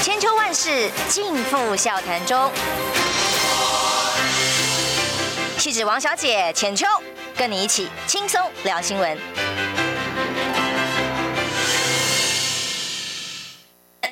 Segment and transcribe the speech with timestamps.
[0.00, 2.50] 千秋万世尽付笑谈中。
[5.58, 6.86] 气质王小姐浅秋，
[7.36, 9.18] 跟你一起轻松聊新闻。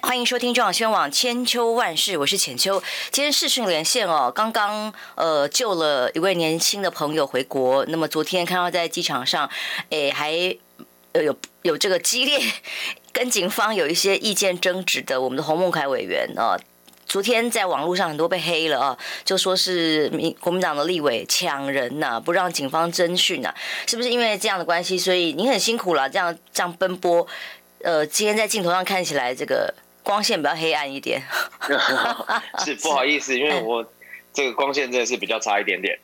[0.03, 2.82] 欢迎收听中广新闻网千秋万世，我是浅秋。
[3.12, 7.84] 今天视讯连线哦，刚刚呃救了一位年轻的朋友回国。
[7.87, 9.48] 那么昨天看到在机场上，
[9.90, 10.32] 诶还
[11.12, 12.40] 有有这个激烈
[13.17, 16.54] 跟警方有一些意见争执的，我们的洪孟楷委员啊、
[17.06, 23.55] 昨天在网络上很多被黑了啊，就说是民国民党的立委抢人呐、啊，不让警方侦讯呐，
[23.86, 24.98] 是不是因为这样的关系？
[24.98, 27.27] 所以您很辛苦了，这样这样奔波。
[27.82, 29.72] 呃，今天在镜头上看起来这个。
[30.06, 31.20] 光线比较黑暗一点，
[32.64, 33.84] 是不好意思，因为我
[34.33, 35.98] 这个光线真的是比较差一点点。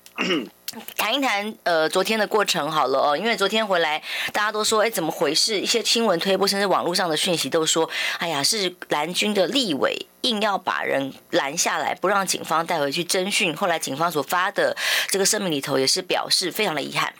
[0.97, 5.61] 谈一谈呃昨天的过程好了哦，因为昨天回来大家都说，哎，怎么回事？
[5.61, 13.55] 一些新闻推播甚至网络上的讯息都说，哎呀，是蓝军的立委硬要把人拦下来，不让警方带回去侦讯。
[13.55, 14.75] 后来警方所发的
[15.09, 17.13] 这个声明里头也是表示非常的遗憾。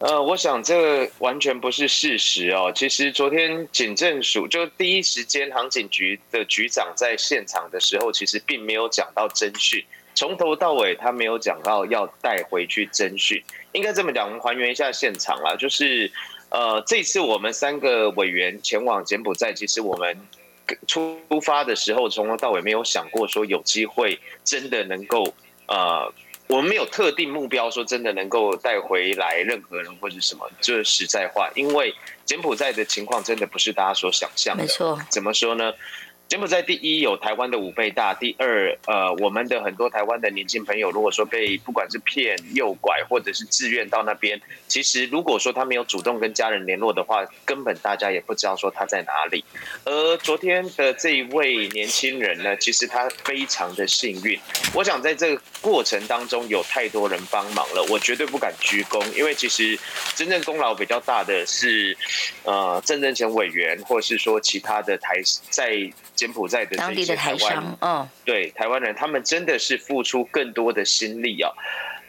[0.00, 2.72] 呃，我想这完全不是事实哦。
[2.74, 9.82] 其实昨天警政署就第一时间航警局的局长在现场的时候，其实并没有讲到侦讯，
[10.14, 13.42] 从头到尾他没有讲到要带回去征讯。
[13.72, 16.10] 应该这么讲，我们还原一下现场啦，就是
[16.50, 20.16] 呃，这次我们三个委员前往柬埔寨，其实我们
[20.86, 25.34] 出发的时候从头到尾没有想过说有机会真的能够
[25.66, 26.12] 呃。
[26.48, 31.48] 我们没有特定目标，说真的能够带回来任何人或者什么，这是实在话。
[31.54, 31.94] 因为
[32.26, 34.62] 柬埔寨的情况真的不是大家所想象的。
[34.62, 35.72] 没错，怎么说呢？
[36.32, 49.44] 柬埔寨第一有台湾的五倍大，第二，呃，我们的很多台湾的年轻朋友，如果说被不管是骗、诱拐，或者是自愿到那边，其实如果说他没有主动跟家人联络的话，根本大家也不知道说他在哪里。
[49.84, 54.40] 而昨天的这一位年轻人呢，其实他非常的幸运。
[54.72, 59.78] 我想在这个过程当中有太多人帮忙了，我绝对不敢鞠躬，因为其实
[60.14, 61.94] 真正功劳比较大的是，
[62.44, 65.20] 呃，郑正前委员，或者是说其他的台
[65.50, 65.92] 在。
[66.22, 71.50] 柬埔寨的这些台湾，嗯，对台湾人，他们真的是付出更多的心力啊。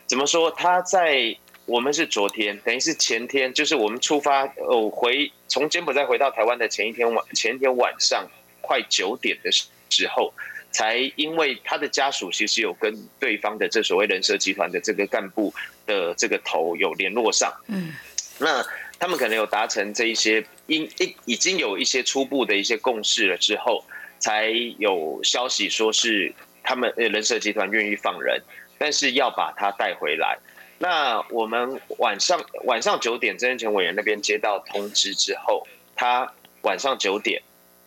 [0.05, 0.51] 怎么说？
[0.51, 1.35] 他在
[1.65, 8.27] 我们是昨天，等于是前天，就是我们出发哦，回从柬埔寨回到台湾的前一天晚，前一天晚上
[8.61, 10.31] 快九点的时候，
[10.69, 15.51] 才因为他的家属其实有跟对方的这所谓人蛇集团的这个干部
[15.87, 17.93] 的这个头有联络上，嗯，
[18.37, 18.63] 那
[18.99, 23.83] 他们可能有达成这一些，因已已经有一些初步的一些共识了之后。
[24.23, 24.47] 才
[24.77, 28.41] 有消息说是他们呃人社集团愿意放人，
[28.77, 30.37] 但是要把他带回来。
[30.79, 37.41] 那我们晚上晚上九点，曾荫权委员那边接到通知之后，他晚上九点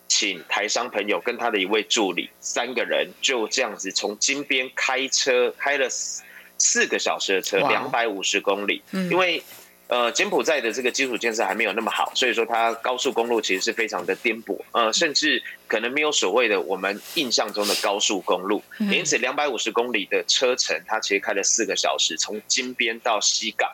[0.08, 6.22] 请台商朋友跟他的一位助理三个人就这样子从金边开车开了四
[6.58, 9.42] 四个小时的车，两百五十公里，因为。
[9.88, 18.60] 呃，柬埔寨的这个基础建设还没有那么好，所以说它高速公路其实是非常的颠簸，呃，甚至可能没有所谓的我们印象中的高速公路。
[18.91, 23.70] 因此，两百五十公里的车程，它其实开了四个小时，从金边到西港。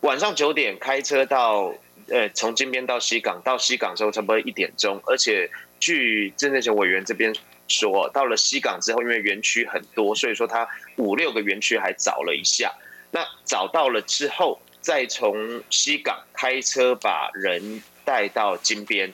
[0.00, 1.72] 晚上九点开车到，
[2.10, 5.00] 呃，从金边到西港，到西港之后差不多一点钟。
[5.06, 7.34] 而且，据郑正前委员这边
[7.68, 12.70] 说，到了西港之后，因为园区很多，所以说他五六个园区还找了一下。
[13.10, 14.60] 那找到了之后。
[14.80, 19.12] 再从西港开车把人带到金边，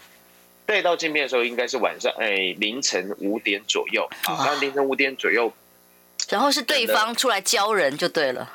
[0.64, 4.08] 带到金边的时候应该是晚上，哎，凌晨五点左右。
[4.22, 5.52] 好，那凌晨五点左右，
[6.28, 8.50] 然后是对方出来交人就对了。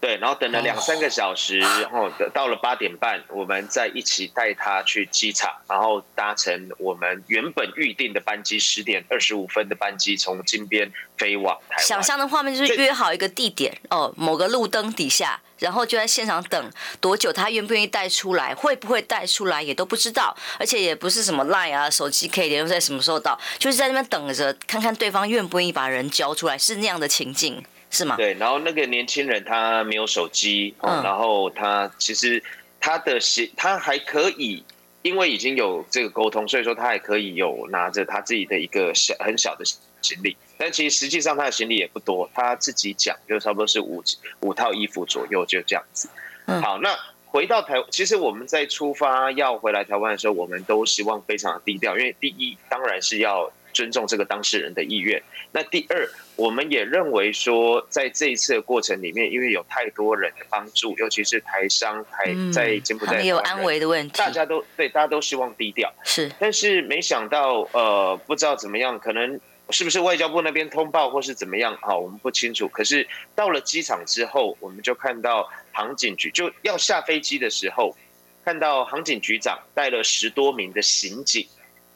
[0.00, 11.84] 对，然后等了两三个小时，然后到了八点半，我们再一起带他去机场，然后搭乘我们原本预定的班机，十点二十五分的班机，从金边飞往台湾。
[11.84, 16.70] 想象的画面就是约好一个地点哦，某个路灯底下，然后就在现场等
[17.00, 27.64] 多久，他愿不愿意带出来，会不会带出来也都不知道，而且也不是什么 Line 啊，手机可以联络在什么时候到，就是在那边等着，看看对方愿不愿意把人交出来，是那样的情境。
[27.90, 28.16] 是吗？
[28.16, 32.42] 对，然后那个年轻人他没有手机，嗯，然后他其实
[32.78, 34.62] 他的行他还可以，
[35.00, 39.64] 因为已经有这个沟通，所以说他还可以有拿着他自己的一个小很小的
[40.02, 44.02] 行李，但其实实际上他的行李也不多，他自己讲就差不多是五
[44.40, 46.10] 五套衣服左右，就这样子。
[46.46, 46.94] 嗯，好，那
[47.26, 55.22] 回到台，其实我们在出发要回来台湾的时候，我们都希望非常的低调，因为第一当然是要尊重这个当事人的意愿。
[55.52, 65.92] 那第二，我们也认为说，在这一次的过程里面，因为有太多人的帮助，尤其是台商台在柬埔寨，也有安危的问题，大家都对，大家都希望低调。
[66.04, 69.38] 是，但是没想到，呃，不知道怎么样，可能
[69.70, 71.76] 是不是外交部那边通报，或是怎么样？
[71.80, 72.68] 好，我们不清楚。
[72.68, 77.96] 可是到了机场之后，我们就看到航警局就要下飞机的时候，
[78.44, 81.46] 看到航警局长带了十多名的刑警，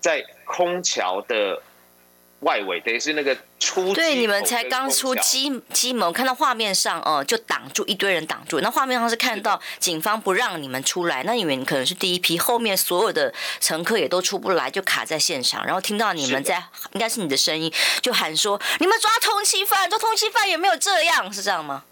[0.01, 1.63] 在空桥的。
[2.43, 8.61] 外围等于是那个出对，你们才刚出机机门，看到画面上哦，就挡住一堆人挡住。
[8.61, 15.65] 那画面上是看到警方不让你们出来，那你们可能是第一批，后面所有的乘客也都出不来，就卡在现场。
[15.65, 16.63] 然后听到你们在，
[16.93, 21.85] 应该是你的声音，就喊说：“你们抓通缉犯，抓通缉犯也没有这样，是这样吗？”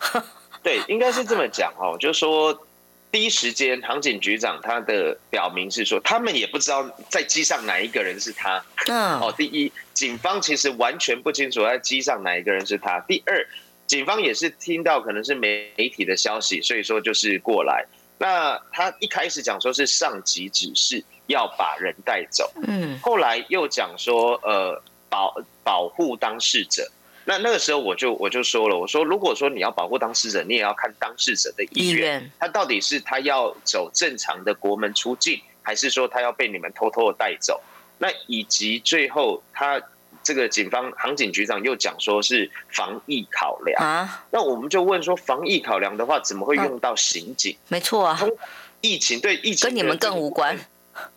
[0.62, 2.66] 对，应该是这么讲哦，就是说。
[3.12, 8.64] 第一时间，航警局长他的表明是说，他们也不知道在机上哪一个人是他。
[8.86, 13.00] 嗯，哦，第一，警方其实完全不清楚在机上哪一个人是他。
[13.08, 13.46] 第二，
[13.86, 17.84] 警方也是听到可能是媒体的消息，所以说就是过来。
[18.18, 25.34] 那他一开始讲说是上级指示要把人带走，嗯，后来又讲说呃保
[25.64, 26.88] 保护当事者。
[27.30, 37.62] 那那个时候我就我就说了，我说如果说你要保护当事人，你也要看当事者的意愿，他到底是他要走正常的国门出境，还是说他要被你们偷偷的带走？
[37.98, 39.80] 那以及最后他
[40.24, 47.56] 这个警方航警局长又讲说是防疫考量啊，那我们就问说防疫考量的话，怎么会用到刑警？
[47.68, 48.20] 没错啊，
[48.80, 50.58] 疫情对疫情跟你们更无关，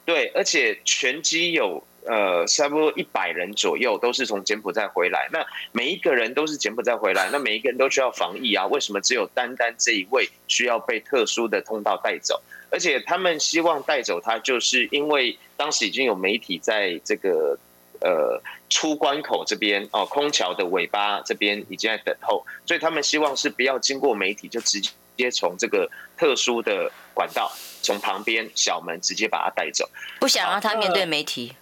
[0.05, 1.83] 对，而且全机有。
[2.05, 8.67] 呃，差不多一百人左右都是从柬埔寨回来，那每一个人都是柬埔寨回来，那每一个人都需要防疫啊。
[8.67, 12.41] 为什么只有单单这一位需要被特殊的通道带走？
[12.69, 17.57] 而且他们希望带走他，就是因为当时已经有媒体在这个
[18.01, 24.81] 呃出关口这边哦，空桥的尾巴这边已经在等候，所以他们希望是不要经过媒体，就直
[25.15, 27.49] 接从这个特殊的管道，
[27.81, 29.87] 从旁边小门直接把他带走，
[30.19, 31.53] 不想让他面对媒体。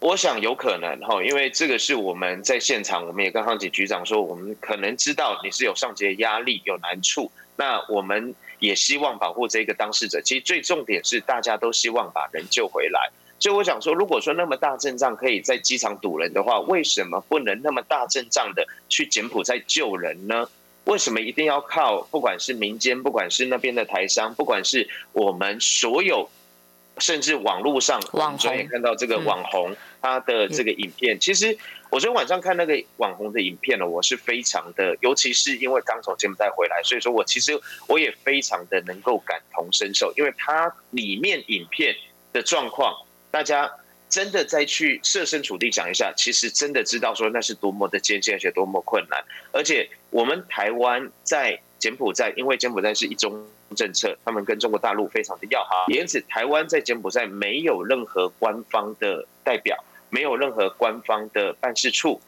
[0.00, 10.20] 我想有可能哈，因为这个是我们在现场，我们也跟航警局长说，我们可能知道你是有上级的压力、有难处，那我们也希望保护这个当事者。
[10.20, 20.46] 其实最重点是大家都希望把人救回来，所以我想说，如果说那么大阵仗可以在机场堵人的话，为什么不能那么大阵仗的去柬埔寨救人呢？
[20.84, 26.28] 为什么一定要靠不管是民间，不管是那边的台商，不管是我们所有？
[26.98, 31.18] 甚至网络上，网红也看到这个网红他的这个影片。
[31.18, 31.56] 其实
[31.90, 41.96] 我昨天晚上看那个网红的影片呢，我是非常的，尤其是因为刚从柬埔寨回来，所以说我其实我也非常的能够感同身受，因为他里面影片
[42.32, 42.94] 的状况，
[43.30, 43.70] 大家
[44.08, 49.24] 真的再去设身处地讲一下，其实真的知道说那是多么的艰辛，而且多么困难。
[49.52, 53.44] 而且我们台湾在柬埔寨，因为柬埔寨是一中。
[53.76, 62.20] 政策，他们跟中国大陆非常的要好，因此台湾在柬埔寨没有任何官方的代表，没有任何官方的办事处，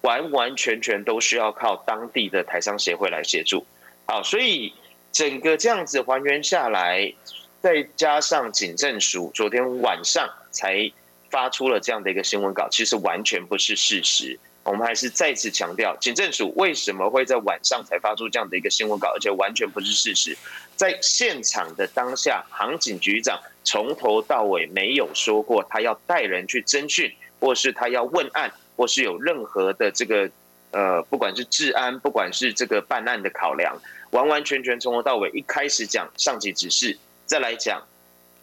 [0.00, 3.66] 完完全全都需要靠当地的台商协会来协助。
[4.06, 4.72] 好，所以
[5.12, 7.12] 整个这样子还原下来，
[7.60, 10.90] 再加上警政署昨天晚上才
[11.30, 14.38] 发出了这样的一个新闻稿，其实完全不是事实。
[14.66, 20.36] 我们还是再次强调，警政署为什么会在晚上才发出这样的一个新闻稿，而且完全不是事实。
[20.74, 30.28] 在现场的当下，航警局长从头到尾没有说过他要带人去侦讯，或是他要问案，或是有任何的这个
[30.72, 33.80] 呃，不管是治安，不管是这个办案的考量，
[34.10, 37.86] 完完全全从头到尾一开始讲上级指示，再来讲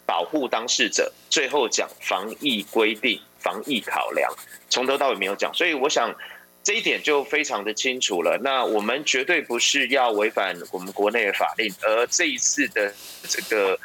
[0.05, 3.19] 保护当事者，最后讲防疫规定。
[3.43, 4.33] 防疫考量
[4.69, 6.15] 从头到尾没有讲，所以我想
[6.63, 8.39] 这一点就非常的清楚了。
[8.41, 12.91] 那我们绝对不是要违反我们国内的法令，而这一次的
[13.27, 13.77] 这个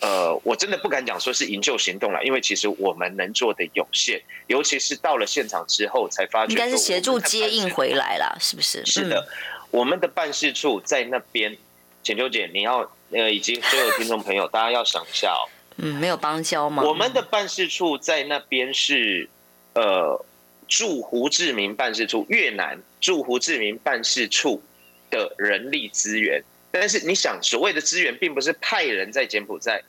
[0.00, 8.86] 呃，我真的不敢讲说是营救行动了，因为其实我们能做的有限，尤其是到了现场之后才发觉，应该是协助接应回来了，是不是？
[8.86, 9.26] 是的，
[9.70, 11.56] 我们的办事处在那边。
[12.02, 15.44] 浅秋姐，你要呃，以及所有听众朋友，大家要想一下哦。
[15.82, 16.82] 嗯，没有帮交吗？
[16.82, 19.28] 我们的办事处在那边是，
[19.74, 20.24] 呃，
[20.68, 24.62] 驻胡志明办事处，越南驻胡志明办事处
[25.10, 26.42] 的人力资源。
[26.70, 29.82] 但是你想，所谓的资源，并不是派人在柬埔寨，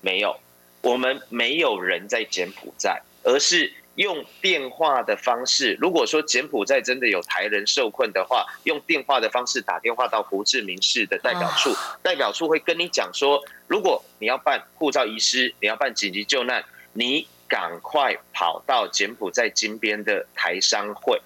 [0.00, 0.40] 没有，
[0.82, 3.72] 我们没有人在柬埔寨，而是。
[3.96, 21.20] 用电话的方式，如果说柬埔寨真的有台人受困的话，用电话的方式打电话到胡志明市的代表处，代表处会跟你讲说，如果你要办护照遗失，你要办紧急救难，你赶快跑到柬埔寨金边的台商会，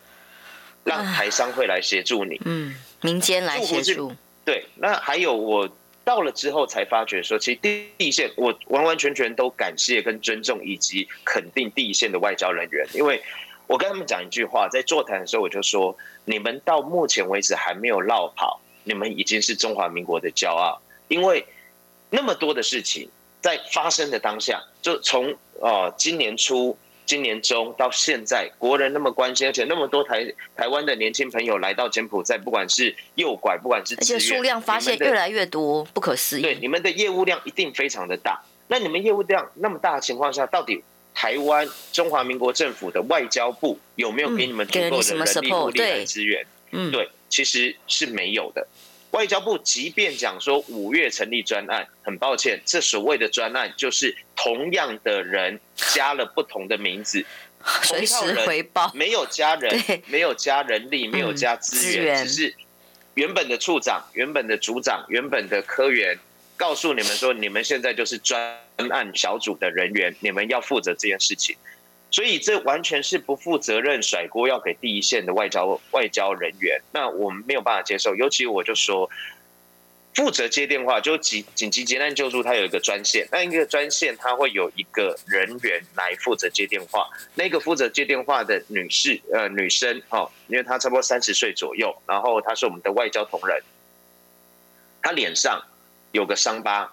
[0.85, 2.41] 让台商会来协助你。
[2.45, 4.13] 嗯，民间来协助。
[4.45, 5.69] 对，那还有我
[6.09, 13.23] 到了之后才发觉说，其实第一线我完完全全都感谢跟尊重以及肯定第一线的外交人员，因为
[13.67, 21.45] 我跟他们讲一句话，在座谈的时候我就说，你们到目前为止还没有落跑，你们已经是中华民国的骄傲，因为
[22.09, 23.11] 那么多的事情
[23.43, 26.79] 在发生的当下，就从呃今年初。
[27.09, 36.43] 今年中到现在，国人那么关心，而且那么多台台湾的年轻朋友来到柬埔寨，不管是诱拐，不管是而且数量发现越来越多，不可思议。
[36.43, 38.43] 对，你们的业务量一定非常的大。
[38.69, 40.85] 那你们业务量那么大的情况下，到底
[41.15, 46.47] 台湾中华民国政府的外交部有没有给你们足够的人力物力和资源？
[46.73, 48.69] 嗯，对，其实是没有的。
[49.13, 57.25] 外交部即便讲说五月成立专案，很抱歉，这所谓的专案就是同样的人加了不同的名字，
[57.83, 58.15] 随时
[58.47, 62.55] 回报，没有加人，没有加人力，没有加资源，只是
[63.15, 66.19] 原本的处长、原本的组长、原本的科员
[66.57, 68.59] 告诉你们说，你们现在就是专
[68.91, 71.57] 案小组的人员，你们要负责这件事情。
[72.11, 78.15] 所以这完全是不负责任，甩锅要给第一线的外交外交人员，那我们没有办法接受。
[78.15, 79.11] 尤其我就说，
[80.15, 87.09] 负责接电话就紧紧急急难救助，它有一个专线，那一个专线它会有一个人员来负责接电话。
[87.35, 93.63] 那个负责接电话的女士呃女生哦，因为她差不多三十岁左右，然后她是我们的外交同仁，
[95.03, 95.63] 她脸上
[96.13, 96.91] 有个伤疤，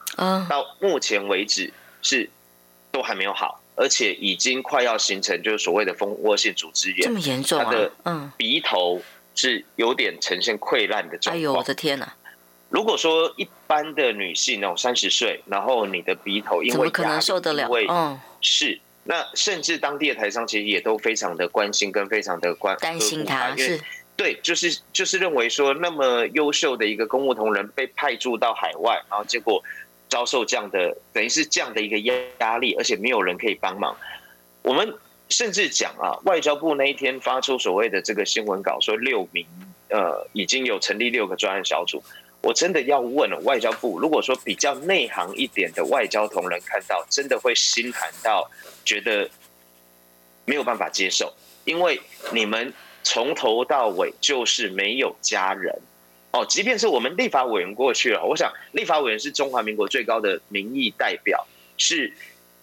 [0.50, 2.30] 到目前为止是
[2.92, 3.62] 都还没有好。
[3.76, 7.66] 而且已经快要形成，就是所谓的蜂窝性组织炎，这么严重啊！
[7.66, 9.02] 他的嗯，鼻头
[9.36, 11.38] 是有点呈现溃烂的状况。
[11.38, 12.14] 哎呦，我的天哪！
[12.70, 17.70] 如果说一般的女性哦，三十岁，然后你的鼻头因为怎么可能受得了？
[17.90, 18.80] 嗯，是。
[19.04, 23.80] 那甚至当地的台商其实也都非常的关心，跟非常的关担心他，是
[24.16, 29.62] 对，就是就是认为说那么优秀的一个公务同仁被派驻到海外，然后结果。
[30.10, 31.98] 遭受这样的等于是这样的一个
[32.40, 33.98] 压力，而且没有人可以帮忙。
[34.62, 34.96] 我们
[35.30, 39.46] 甚至讲啊，外交部那一天发出所谓的这个新闻稿，说六名
[39.90, 42.02] 呃已经有成立六个专案小组。
[42.42, 48.48] 我真的要问了，外交部如果说比较内行一点的外交同仁看到，真的会心寒到
[48.84, 49.28] 觉得
[50.46, 51.34] 没有办法接受，
[51.64, 52.00] 因为
[52.32, 52.72] 你们
[53.02, 55.76] 从头到尾就是没有家人。
[56.36, 62.14] 哦，即便是我们立法委员过去了，我想立法委员是中华民国最高的民意代表，是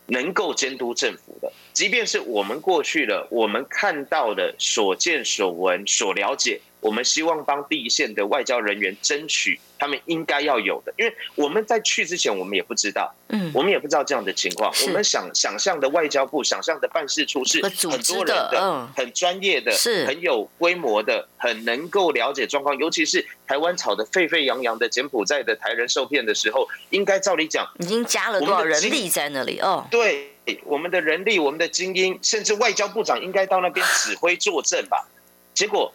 [0.09, 1.51] 能够监督政府的。
[1.73, 6.61] 即便是我们过去了，我们看到的所见所闻所了解。
[6.81, 14.73] 我们希望帮第一线的外交人员争取他们应该要有的，因为我们在去之前，我们也不知道，嗯，我们也不知道这样的情况。
[14.85, 22.77] 我们想想象的外交部，想象的办事处是很多人的，很专业的，是很有规模的，很能够了解状况。
[22.77, 29.87] 尤其是台湾吵得沸沸扬扬的柬埔寨的台人受骗的时候，应该照理讲，已经加了多少人力在那里哦？
[29.89, 30.32] 对，
[30.65, 35.09] 我们的人力，我们的精英，甚至外交部长应该到那边指挥作证吧？
[35.55, 35.93] 结果。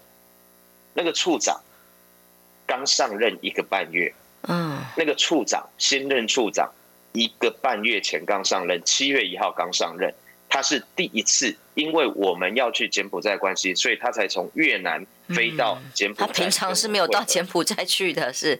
[0.99, 1.61] 那个处长
[2.65, 4.11] 刚上任一个半月，
[4.47, 6.73] 嗯，那个处长新任处长
[7.13, 10.11] 一个半月前刚上任，七月一号刚上任，
[10.49, 16.25] 他是第一次，因为我们要去柬埔寨关系，所以他才从越南飞到柬埔寨。
[16.25, 18.59] 他平常是没有到柬埔寨去的，是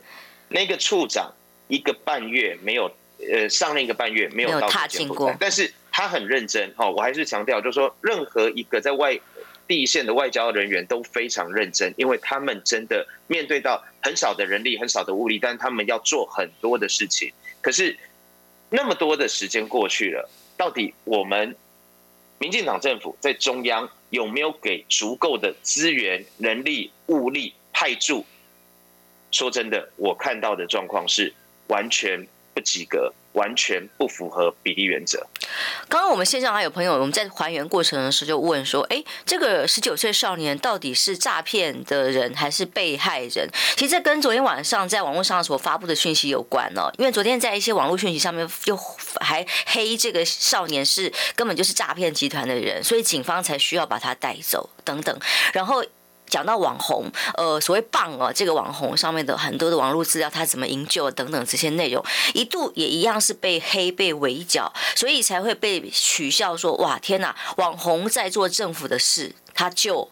[0.50, 1.34] 那个处长
[1.67, 2.91] 一个半月没有，
[3.34, 9.20] 呃，上任一个半月没有到柬埔寨，但是他很认真哦，我还是强调，就是说任何一个在外。
[9.67, 17.34] 第一线的外交人员都非常认真，因为他们真的面对到很少的人力、很少的物力，但他们要做很多的事情。
[17.60, 17.98] 可是
[18.70, 21.53] 那么多的时间过去了，到底我们
[22.39, 28.25] 民进党政府在中央有没有给足够的资源、人力、物力派驻？
[29.32, 31.34] 说真的，我看到的状况是
[31.67, 33.12] 完全不及格。
[33.38, 35.25] 完全不符合比例原则。
[35.88, 46.91] 刚刚我们线上还有朋友，我们在还原过程的时候就问说：“哎，这个十九岁少年到底是诈骗的人还是被害人？”其实这跟昨天晚上在网络上所发布的讯息有关哦。
[46.98, 48.75] 因为昨天在一些网络讯息上面又
[49.22, 55.17] 还黑这个少年是根本就是诈骗集团的人，所以警方才需要把他带走等等。
[55.53, 55.84] 然后。
[56.29, 62.03] 讲到网红，呃，所谓棒哦，这个网红上面的很多的网络资料，他怎么营救等等这些内容，
[62.34, 70.10] 一度也一样是被黑被围剿，所以才会被取笑说，哇，天哪，网红在做政府的事，他救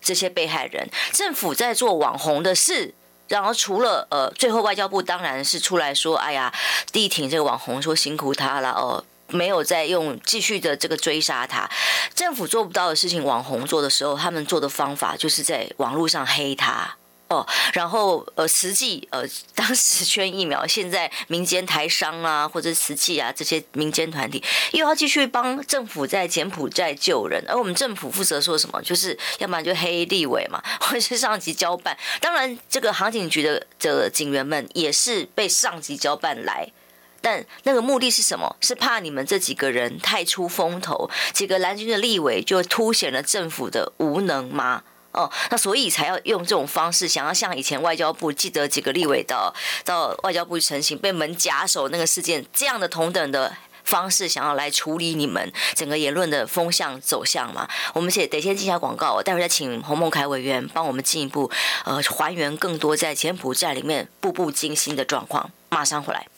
[0.00, 2.94] 这些被害人，政府在做网红的事，
[3.28, 6.52] 然后除了呃，最后外交部当然是出来说，哎呀，
[6.92, 9.04] 力挺这个网红，说辛苦他了哦。
[9.28, 11.68] 没有再用继续的这个追杀他。
[12.14, 16.96] 政府做不到的事情，网红做的时候，他们做的方法就是在网络上黑他。
[17.28, 19.22] 哦，然后呃，实际呃，
[19.54, 24.42] 当时捐疫苗，现在民间台商啊，或者慈济啊这些民间团体
[24.72, 31.94] 又要继续帮政府在柬埔寨救人，而我们政府负责说什么，就是要不然就黑立委嘛， 或者是上级交办。
[32.18, 36.72] 当然，这个航警局的的警员们也是被上级交办来，
[37.20, 38.56] 但那个目的是什么？
[38.60, 44.82] 是怕你们这几个人太出风头，几个蓝军的立委就凸显了政府的无能吗？
[45.12, 49.52] 哦，那所以才要用这种方式，想要像以前外交部记得几个立委到
[49.84, 57.66] 到外交部成行被门夹手那个事件，这样的同等的方式，想要来处理你们整个言论的风向走向嘛？
[57.94, 61.50] 我们先得先进下广告，我待会再请洪孟楷委员帮我们进一步
[61.84, 65.50] 呃还原更多在柬埔寨里面步步惊心的状况。
[65.70, 66.28] 马上回来，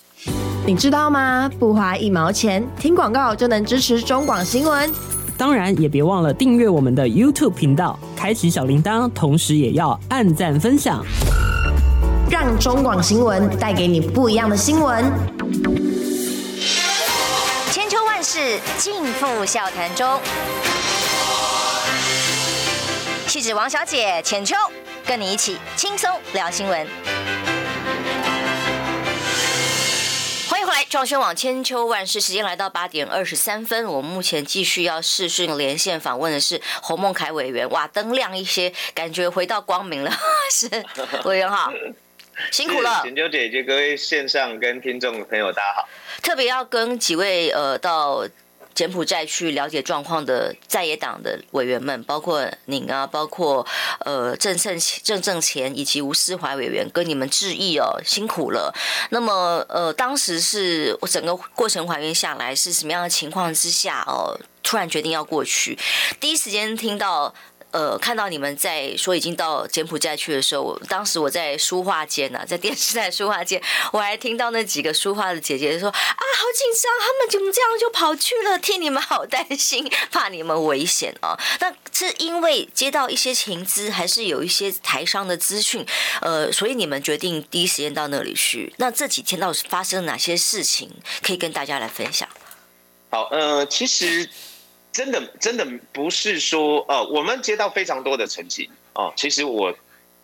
[0.67, 1.51] 你知道吗？
[1.59, 4.93] 不花一毛钱，听广告就能支持中广新闻。
[5.37, 11.03] 当然，也别忘了订阅我们的 YouTube 频道，开启小铃铛，同时也要按赞分享，
[12.31, 15.05] 让中广新闻带给你不一样的新闻。
[17.73, 20.21] 千秋万世尽付笑谈中，
[23.27, 24.55] 气质王小姐浅秋，
[25.07, 26.87] 跟你一起轻松聊新闻。
[30.91, 33.85] 壮宣网千秋万世，时间来到八点二十三分。
[33.85, 37.71] 我们目前继续要视讯连线访问的是侯孟凯委员。
[37.71, 40.11] 哇，灯亮一些，感觉回到光明了。
[40.51, 40.69] 是
[41.27, 41.73] 委员好，
[42.51, 43.03] 辛苦了。
[43.05, 45.89] 浅秋姐姐，各位线上跟听众朋友，大家好。
[46.23, 48.27] 特别要跟几位呃到。
[48.81, 53.67] 柬埔寨去了解状况的在野党的委员们，包括您啊，包括
[54.07, 58.75] 呃郑正郑正前以及吴思怀委员，跟你们致意哦，辛苦了。
[59.11, 65.79] 那么呃，当时是整个过程还原下来是什么样的情况之下哦，突然决定要过去，
[66.19, 67.35] 第一时间听到。
[67.73, 73.63] 呃，看到你们在说已经到柬埔寨去的时候，我当时我在书画间呢，在电视台书画间，
[73.93, 78.59] 我还听到那几个书画的姐姐说啊，好紧张，他们怎么这样就跑去了？
[78.59, 81.39] 替你们好担心，怕你们危险啊。
[81.61, 85.87] 那是因为接到一些情资，还是有一些台商的资讯？
[86.21, 88.73] 呃，所以你们决定第一时间到那里去。
[88.79, 90.91] 那这几天到底发生哪些事情，
[91.23, 92.29] 可以跟大家来分享？
[93.11, 94.29] 好，呃，其实。
[94.93, 99.13] 真的，真的不是说，呃，我们接到非常多的陈情哦。
[99.17, 99.73] 其实我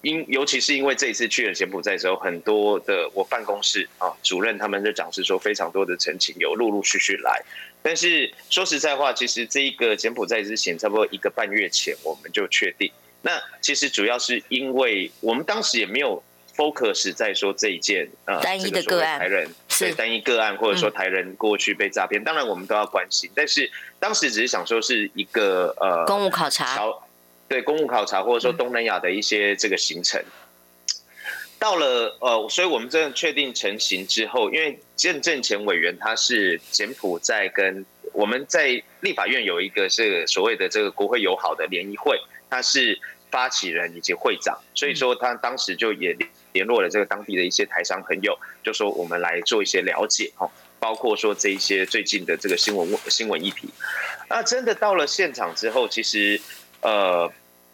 [0.02, 7.42] 因，尤其是因为这一次去了柬埔寨的时候，很多的我办公室啊主任他们就讲是说，非常多的陈情有陆陆续续来。
[7.82, 12.90] 但是说实在话，其实这一个柬埔寨之前差不多一个半月前我们就确定。
[13.22, 16.22] 那其实主要是因为我们当时也没有。
[16.56, 19.20] focus 在说这一件呃单一的个案，
[19.78, 23.30] 对单一个案，或者说台人过去被诈骗，当然我们都要关心。
[23.34, 26.78] 但是当时只是想说是一个呃公务考察，
[27.48, 30.22] 对公务考察，或者说东南亚的一些这个行程。
[31.58, 42.98] 到了呃，所以我们真的确定成型之后，因为见证前委员他是柬埔寨跟我们在立法院有一个是所谓的这个国会友好的联谊会，他是
[43.30, 46.16] 发起人以及会长，所以说他当时就也。
[46.56, 48.32] 联络了这个当地的一些台商朋友，
[48.64, 53.68] 就说我们来做一些了解哈，包括说这一些最近的这个新闻新闻议题。
[54.30, 56.40] 那真的到了现场之后，其实
[56.80, 57.30] 呃，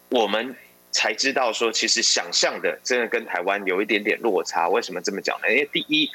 [0.09, 0.55] 我们
[0.91, 4.67] 才知道说，其实想象的真的跟台湾有一点点落差。
[4.67, 5.47] 为什么这么讲呢？
[5.49, 6.09] 因为第一。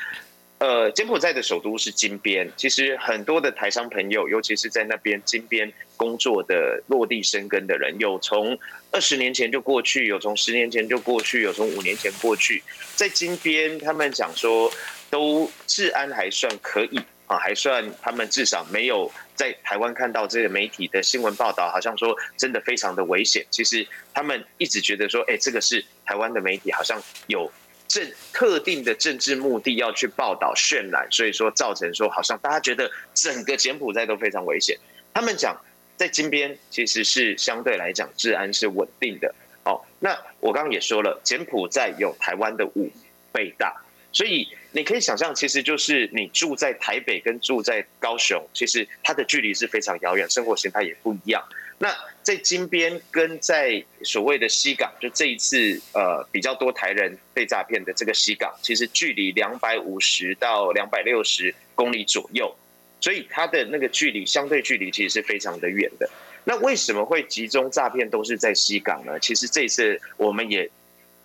[0.59, 8.59] 呃，柬埔寨的首都是金边，其实很多的台商朋友，尤其是在那边金边工作的落地生根的人，有从
[8.91, 12.61] 二十年前就过去，有从十年前就过去，有从五年前过去，
[12.97, 14.69] 在金边他们讲说，
[15.09, 23.47] 都治安还算可以啊，还算他们至少没有在台湾看到这个媒体的新闻报道，好像说真的非常的危险。
[23.49, 27.49] 其实他们一直觉得说，哎，这个是台湾的媒体好像有。
[27.89, 34.79] 政特定的政治目的要去报道渲染，所以说造成说好像大家觉得整个柬埔寨都非常危险。
[35.13, 35.59] 他们讲
[35.97, 39.35] 在金边其实是相对来讲治安是稳定的。
[39.65, 42.91] 哦，那我刚刚也说了，柬埔寨有台湾的五
[43.33, 43.75] 倍大，
[44.13, 51.43] 所以你可以想象，其实就是你住在台北跟住在高雄，其实它的距离是非常遥远，生活形态也不一样。
[51.79, 62.55] 那在金边跟在所谓的西港，就这一次呃比较多台人被诈骗的这个西港，其实距离两百五十到两百六十公里左右，
[63.01, 66.11] 所以它的那个距离相对距离其实是非常的远的。
[66.45, 69.19] 那为什么会集中诈骗都是在西港呢？
[69.21, 70.69] 其实这一次我们也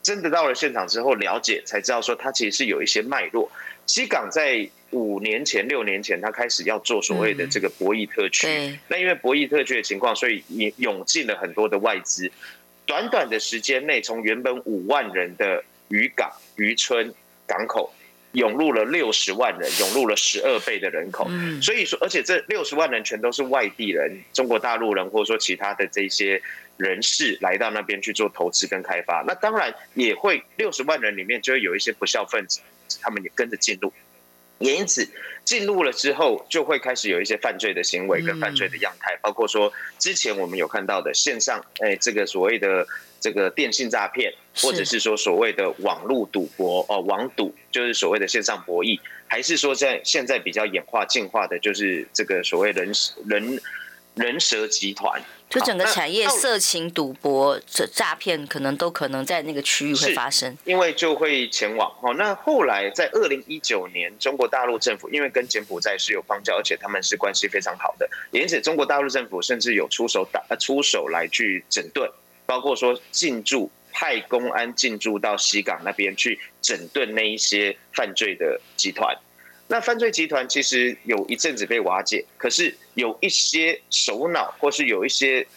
[0.04, 3.52] 真的到了现场之后了解，才知道说它其实是有一些脉络。
[3.88, 8.48] 西港在五年前、六年前，他开始要做所谓的这个博弈特区。
[8.48, 12.32] 嗯、那因为博弈特区的情况，所以也涌进了很多的外资。
[12.86, 17.14] 短短的时间内，从原本五万人的渔港、渔村、
[17.48, 17.94] 港口，
[18.34, 21.26] 涌入了六十万人，涌入了十二倍的人口。
[21.30, 26.42] 嗯、所以说，而且这六十万人全都是外地人，中国大陆人，或者说其他的这些
[26.78, 29.24] 人士来到那边去做投资跟开发。
[29.26, 32.60] 那当然也会六十万人里面就会有一些不孝分子，
[33.02, 33.92] 他们也跟着进入。
[34.60, 35.08] 也因此
[35.44, 42.88] 进入了之后，就会开始有一些犯罪的行为跟犯罪的样态，包括说之前我们有看到的线上，哎，这个所谓的
[43.20, 52.92] 这个电信诈骗，或者是说所谓的网络赌博哦，网赌就是所谓的线上博弈，还是说在现在比较演化进化的，就是这个所谓人
[53.28, 53.60] 人。
[54.16, 61.92] 人蛇集团，就整个产业色情、赌博、这诈骗，可能都可能在那个区域会发生，因为就会前往。
[62.02, 72.08] 哦，那后来在二零一九年，中国大陆政府因为跟柬埔寨是有邦交，而且他们是关系非常好的，因此中国大陆政府甚至有出手打出手来去整顿，
[72.46, 79.16] 包括说进驻派公安进驻到西港那边去整顿那一些犯罪的集团。
[79.74, 85.48] 那犯罪集团其实有一阵子被瓦解，可是有一些首脑或是有一些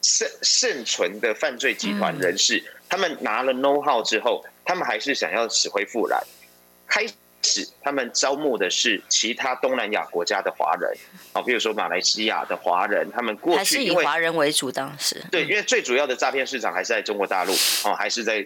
[0.00, 6.18] 剩剩存的犯罪集团人士，他们拿了 know how 之后，他们还是想要死灰复燃，
[6.88, 7.04] 开
[7.44, 10.90] 始他们招募的是其他东南亚国家的华人，
[11.32, 17.52] 啊，比如说马来西亚的华人，他们过去还是以华人为主，当时对，因为最主要的诈骗市场还是在中国大陆，
[17.84, 18.44] 哦，还是在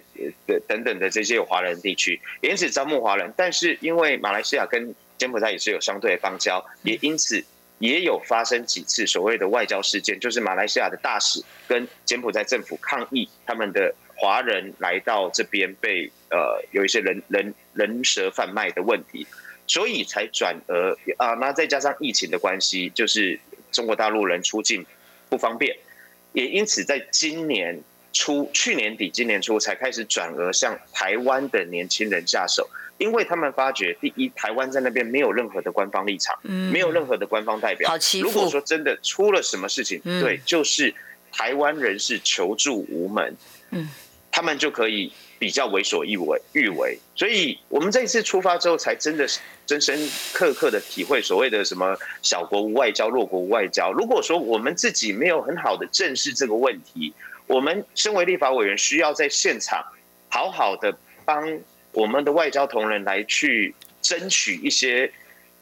[0.48, 7.42] 呃等等的这些有华人地区，因此招募华人，但是因为马来西亚跟柬埔寨也是有相对的邦交，也因此
[7.78, 13.94] 也有发生几次所谓的外交事件，就是马来西亚的大使跟柬埔寨政府抗议他们的。
[14.20, 19.26] 华人来到这边被呃有一些人人人蛇贩卖的问题，
[19.66, 23.38] 所以才转而啊，那再加上疫情的关系，就是
[23.70, 24.85] 中国大陆人出境
[25.28, 25.76] 不方便，
[26.33, 27.81] 也因此在今年
[28.12, 37.96] 初、去年底、今年初才开始转而向台湾的年轻人下手，因为他们发觉，第一，台湾在那边没有任何的官方立场，没有任何的官方代表。
[38.20, 40.92] 如果说真的出了什么事情，对，就是
[41.31, 43.37] 台湾人是求助无门。
[43.70, 43.88] 嗯。
[44.38, 46.96] 他们就可以比较为所欲为，欲为。
[47.16, 53.90] 所以我们这一次出发之后，才真的是深深刻刻的体会所谓的什么“小国无外交，弱国无外交”。
[53.98, 57.12] 如果说我们自己没有很好的正视这个问题，
[57.48, 59.85] 我们身为立法委员，需要在现场
[60.29, 61.59] 好好的帮
[61.90, 65.11] 我们的外交同仁来去争取一些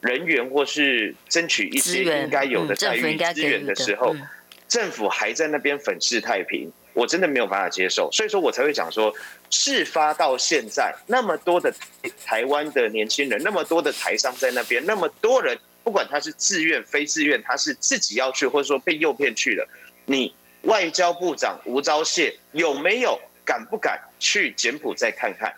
[0.03, 4.15] 人员，或是争取一些应该有的待遇资源的时候，
[4.69, 6.71] 政府还在那边粉饰太平。
[6.97, 9.15] 我真的没有办法接受，所以说我才会讲说，
[9.51, 11.71] 事发到现在，那么多的
[12.25, 19.69] 台湾的年轻人，那么多的台商在那边，那么多人，不管他是自愿非自愿，他是自己要去，或者说被诱骗去了，
[20.07, 25.55] 你外交部长吴钊燮有没有敢不敢去柬埔寨看看，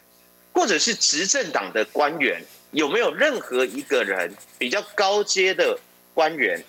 [0.52, 5.78] 或者是执政党的官员有没有任何一个人比较高阶的
[6.14, 6.60] 官员，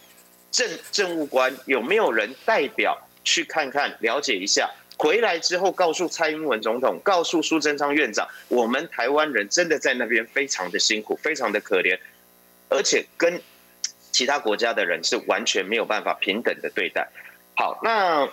[0.51, 2.95] 政政务官有没有人代表？
[3.23, 11.97] 去看看，了解一下，回来之后告诉蔡英文总统，告诉苏贞昌院长，我们台湾人真的在那边非常的辛苦，非常的可怜，
[12.69, 13.41] 而且跟
[14.11, 17.07] 其他国家的人是完全没有办法平等的对待。
[17.55, 18.27] 好，那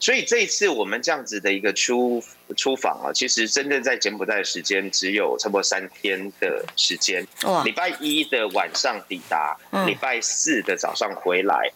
[0.00, 2.22] 所以这一次我们这样子的一个出
[2.56, 7.26] 出访啊，其实真正在柬埔寨的时间只有差不多三天的时间，
[7.64, 11.70] 礼拜一的晚上抵达，礼拜四的早上回来。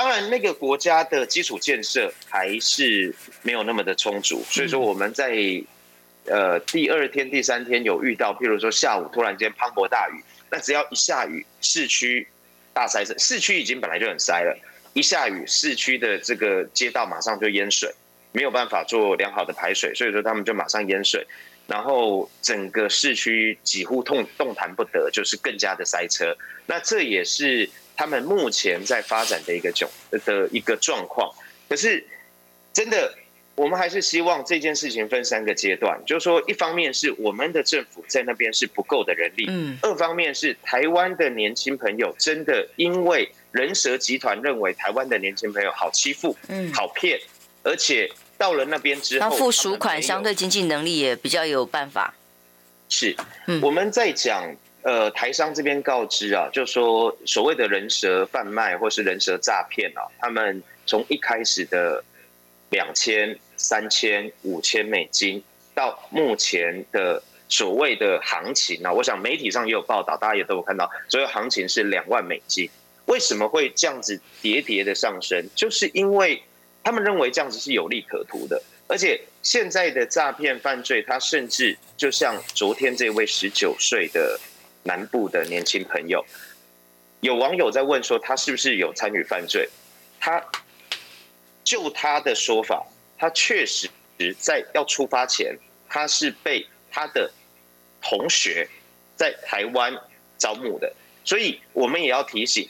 [0.00, 5.36] 当然，那个国家的基础建设还是没有那么的充足，所以说我们在
[6.24, 12.26] 呃第二天、第三天有遇到，譬如说下午突然间磅礴大雨，那只要一下雨，市区
[12.72, 14.58] 大塞车，市区已经本来就很塞了，
[14.94, 17.94] 一下雨，市区的这个街道马上就淹水，
[18.32, 21.26] 没有办法做良好的排水，所以说他们就马上淹水，
[21.66, 26.34] 然后整个市区几乎动动弹不得，就是更加的塞车，
[26.64, 27.68] 那这也是。
[28.00, 29.90] 他们目前在发展的一个状
[30.24, 31.30] 的一个状况，
[31.68, 32.02] 可是
[32.72, 33.14] 真的，
[33.54, 47.20] 我们还是希望这件事情分三个阶段，就是说，一方面是我们的政府在那边是不够的人力，嗯，二方面是台湾的年轻朋友真的因为人蛇集团认为台湾的年轻朋友好欺负，嗯，好骗，
[47.62, 52.14] 而且到了那边之后，那付赎款相对经济能力也比较有办法，
[52.88, 53.14] 是，
[53.60, 54.56] 我们在讲。
[54.82, 62.02] 呃，台商这边告知啊，就说所谓的人蛇贩卖或是人蛇诈骗啊，他们从一开始的
[62.70, 65.42] 两千、三千、五千美金，
[65.74, 72.70] 到目前的所谓的行情啊，我想媒体上也有报道，大家也都有看到，所谓行情是两万美金。
[73.06, 75.44] 为什么会这样子叠叠的上升？
[75.54, 76.42] 就是因为
[76.82, 84.38] 他们认为这样子是有利可图的，而且现在的诈骗犯罪，他甚至就像昨天这位十九岁的
[84.82, 86.24] 南部的年轻朋友，
[87.20, 89.68] 有网友在问说他是不是有参与犯罪？
[90.18, 90.42] 他
[91.62, 92.86] 就他的说法，
[93.18, 93.88] 他确实
[94.38, 97.30] 在要出发前，他是被他的
[98.00, 98.68] 同学
[99.16, 99.94] 在台湾
[100.38, 100.92] 招募的，
[101.24, 102.68] 所以我们也要提醒。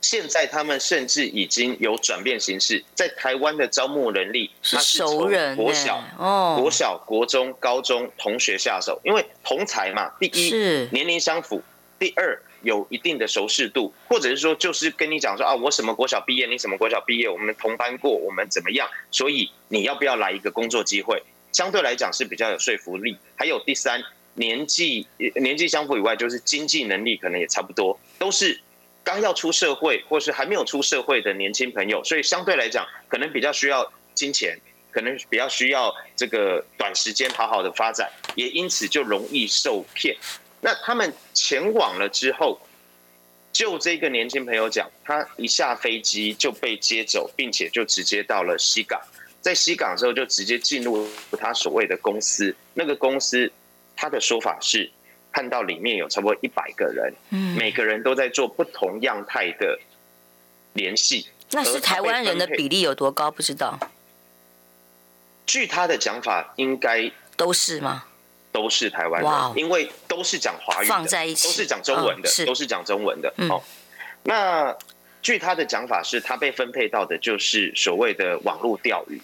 [0.00, 6.04] 现在他们甚至已经有转变形式，在台湾的招募人力，他是从国小、
[6.56, 10.50] 国小、国中、高中同学下手，因为同才嘛，第一
[10.92, 11.62] 年龄相符，
[11.98, 21.20] 第二有一定的熟识度，或者是说就是跟你讲说啊，我什么国小毕业，你什么国小毕业，我们同班过，我们怎么样，所以你要不要来一个工作机会？
[21.52, 23.18] 相对来讲是比较有说服力。
[23.34, 24.00] 还有第三，
[24.34, 28.60] 年纪年纪相符以外，就是经济能力可能也差不多，都是。
[29.08, 40.14] 刚要出社会，或是还没有出社会的年轻朋友，所以相对来讲，可能比较需要金钱，可能比较需要这个短时间好好的发展，也因此就容易受骗。
[40.60, 42.60] 那他们前往了之后，
[43.50, 49.00] 就这个年轻朋友讲，他一下飞机就被接走，并且就直接到了西港，
[49.40, 53.50] 在西港之后就直接进入他所谓的公司，那个公司
[53.96, 54.90] 他的说法是。
[55.38, 57.14] 看到里面有差不多一百个人，
[57.56, 59.78] 每个人都在做不同样态的
[60.72, 61.28] 联系。
[61.52, 63.30] 那是台湾人的比例有多高？
[63.30, 63.78] 不知道。
[65.46, 68.06] 据他的讲法，应该都是吗？
[68.50, 73.32] 都是台湾人，因为都是讲华语，放在一起都是讲中文的，都是讲中文的。
[73.48, 73.62] 哦，
[74.24, 74.76] 那
[75.22, 79.22] 据他的讲法是，他被分配到的就是所谓的网络钓鱼，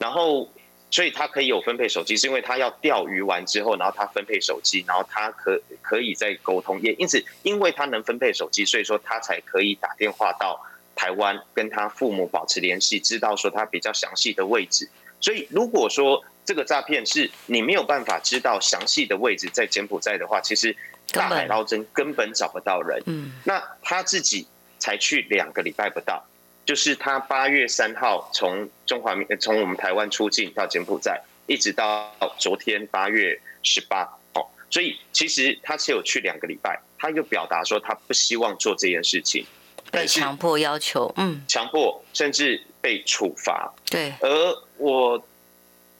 [0.00, 0.50] 然后。
[0.88, 6.80] 所以他可以有分配手机，是因为他要钓鱼完之后，然后他分配手机，然后他可可以再沟通。
[6.80, 14.88] 也因此，因为他能分配手机，所以说他才可以打电话到台湾跟他父母保持联系，知道说他比较详细的位置。
[15.20, 20.76] 所以如果说这个诈骗是你没有办法知道详细的位置在柬埔寨的话，其实
[21.12, 23.02] 大海捞针根本找不到人。
[23.06, 24.46] 嗯，那他自己
[24.78, 26.24] 才去两个礼拜不到。
[26.66, 34.02] 就是他八月三号从中华民从我们台湾出境到柬埔寨，一直到昨天八月十八，
[34.34, 39.46] 哦，所以其实他只有去两个礼拜，他又表达说他不希望做这件事情，
[39.92, 44.12] 被强迫要求，嗯，强迫甚至被处罚，对。
[44.20, 45.24] 而我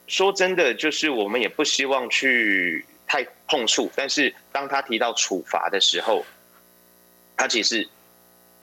[0.09, 6.27] 说真的，就是我们也不希望去太碰触，但是当他提到处罚的时候，
[7.37, 7.89] 他其实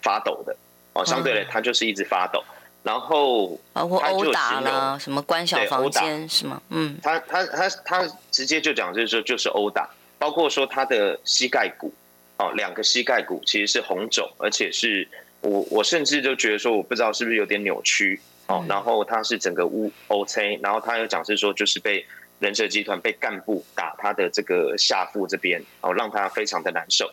[0.01, 0.53] 发抖的。
[0.93, 2.43] 哦，相对的，他就是一直发抖，
[2.83, 6.61] 然后包括殴打了，什么关小房间是吗？
[6.69, 11.91] 嗯，他他他他直接就讲，就是说就是殴打，包括说他的膝盖骨，
[12.37, 15.07] 哦，两个膝盖骨其实是红肿，而且是
[15.41, 22.05] 我我甚至就觉得说，我不知道是不是有点扭曲，哦，然后他是整个乌 OK，然后他又讲是说就是被
[22.39, 27.09] 人社集团被干部打他的这个下腹这边，哦，让他非常的难受。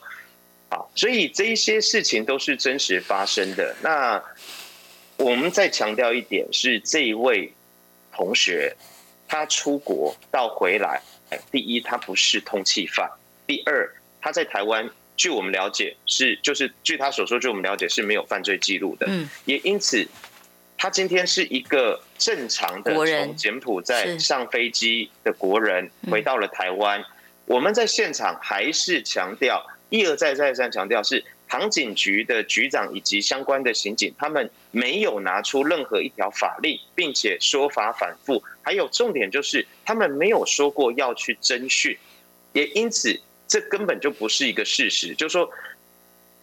[0.71, 3.75] 好，所以这一些事情都是真实发生的。
[3.83, 4.23] 那
[5.17, 7.53] 我们再强调一点是，这一位
[8.13, 8.77] 同学
[9.27, 11.03] 他出国到回来，
[11.51, 13.11] 第一他不是通缉犯，
[13.49, 19.07] 第二他在台湾，据我们了解是就是据他所说，据我们了解是没有犯罪记录的。
[19.09, 20.07] 嗯，也因此
[20.79, 27.05] 他今天是一个正常的从柬埔寨上飞机的国人，回到了台湾。
[27.47, 29.67] 我们在现场还是强调。
[29.91, 38.43] 一而再再三强调，是航警局的局长以及相关的刑警，他们没有拿出任何一条法令，并且说法反复。
[38.63, 41.99] 还有重点就是，他们没有说过要去侦讯，
[42.53, 45.15] 也因此这根本就不是一个事实。
[45.15, 45.51] 就是说，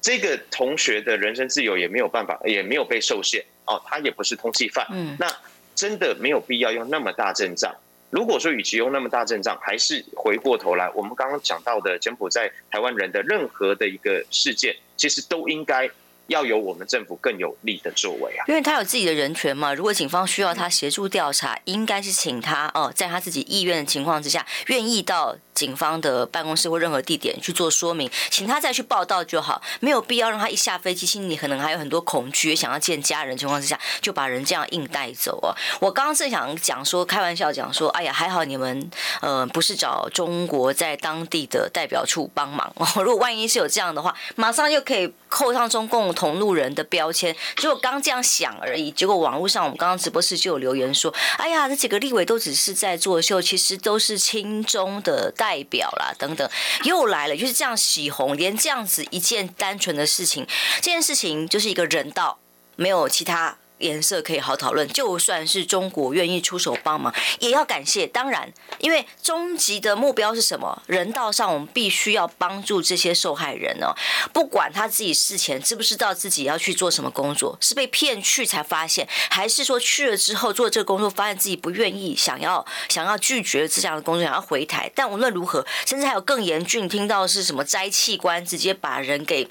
[0.01, 4.86] 这个同学的人身自由也没有办法，也没有被受限哦，他也不是通缉犯。
[4.91, 5.33] 嗯，那
[5.73, 7.73] 真的没有必要用那么大阵仗。
[8.09, 15.89] 如果说与其用那么大阵仗，还是回过头来，我们刚刚讲到的柬埔寨台湾人的任何的一个事件，其实都应该。
[16.27, 19.73] 要有我们政府更有力的作为啊，因为他有自己的人权嘛。
[19.73, 35.55] 如果警方需要他协助调查，应该是请他哦，在他自己意愿的情况之下，愿意到警方的办公室或任何地点去做说明，请他再去报道就好，没有必要让他一下飞机，心里可能还有很多恐惧，想要见家人情况之下，就把人这样硬带走哦。
[35.79, 38.89] 我刚刚是想讲说，开玩笑讲说，哎呀，还好你们
[39.21, 45.13] 呃不是找中国在当地的代表处帮忙哦，如果万一是有这样的话，马上又可以。
[45.29, 47.35] 扣上中共同路人的标签。
[47.55, 56.49] 结果刚这样想而已，结果网络上我们刚刚直播室就有留言说：“哎呀，这几个立委都只是在作秀，其实都是亲中的代表啦，等等。”
[56.83, 62.39] 又来了，就是这样洗红，连这样子一件单纯的事情，这件事情就是一个人道，
[62.75, 63.57] 没有其他。
[63.79, 68.07] 颜色可以好讨论，就算是中国愿意出手帮忙，也要感谢。
[68.07, 70.81] 当然，因为终极的目标是什么？
[70.87, 73.93] 人道上，我们必须要帮助这些受害人哦。
[74.33, 84.91] 不管他自己事前知不知道自己要去做什么工作，是被骗去才发现，还是说去了之后做这个工作，发现自己不愿意，想要想要拒绝这样的工作，想要回台。
[84.95, 89.47] 但无论如何，甚至还有更严峻，听到是什么摘器官，直接把人给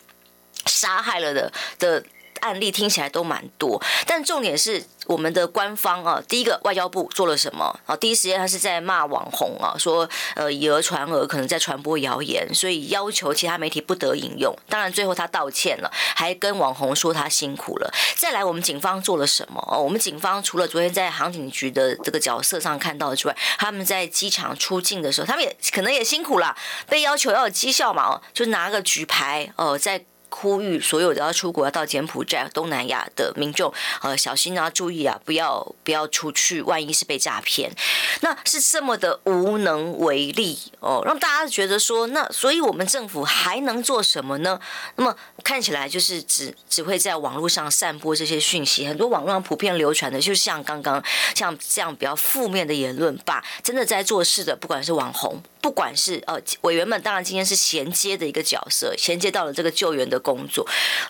[0.66, 2.04] 杀害了的的。
[2.40, 7.96] 案例听起来都蛮多，但重点是我们的官方啊，第一个外交部做了什么啊？
[7.96, 14.57] 第一时间他是在骂网红啊，说呃以讹传讹，可能在传播谣言，所以要求其他媒体不得引用。
[14.68, 17.92] 当然最后他道歉了，还跟网红说他辛苦了。
[18.16, 19.62] 再来，我们警方做了什么？
[19.70, 26.57] 哦，我们警方除了昨天在航警局的这个角色上看到之外，他们在机场出境的时候，他们也可能也辛苦了，
[26.88, 30.05] 被要求要有绩效嘛，哦，就拿个举牌哦，在。
[30.28, 37.72] 呼吁所有的要出国要到柬埔寨、东南亚的民众，呃，小心啊，注意啊，不要不要出去，万一是被诈骗，
[38.20, 44.60] 那是这么的无能为力哦，让大家觉得说，那所以我们政府还能做什么呢？
[44.96, 51.02] 那么看起来就是只只会在网络上散播这些讯息，很多网络上普遍流传的，就像刚刚
[51.34, 55.42] 像这样比较负面的言论吧，真的在做事的，不管是网红。
[55.66, 60.64] 不管是呃委员们，当然今天是衔接的一个角色，衔接到了这个救援的工作。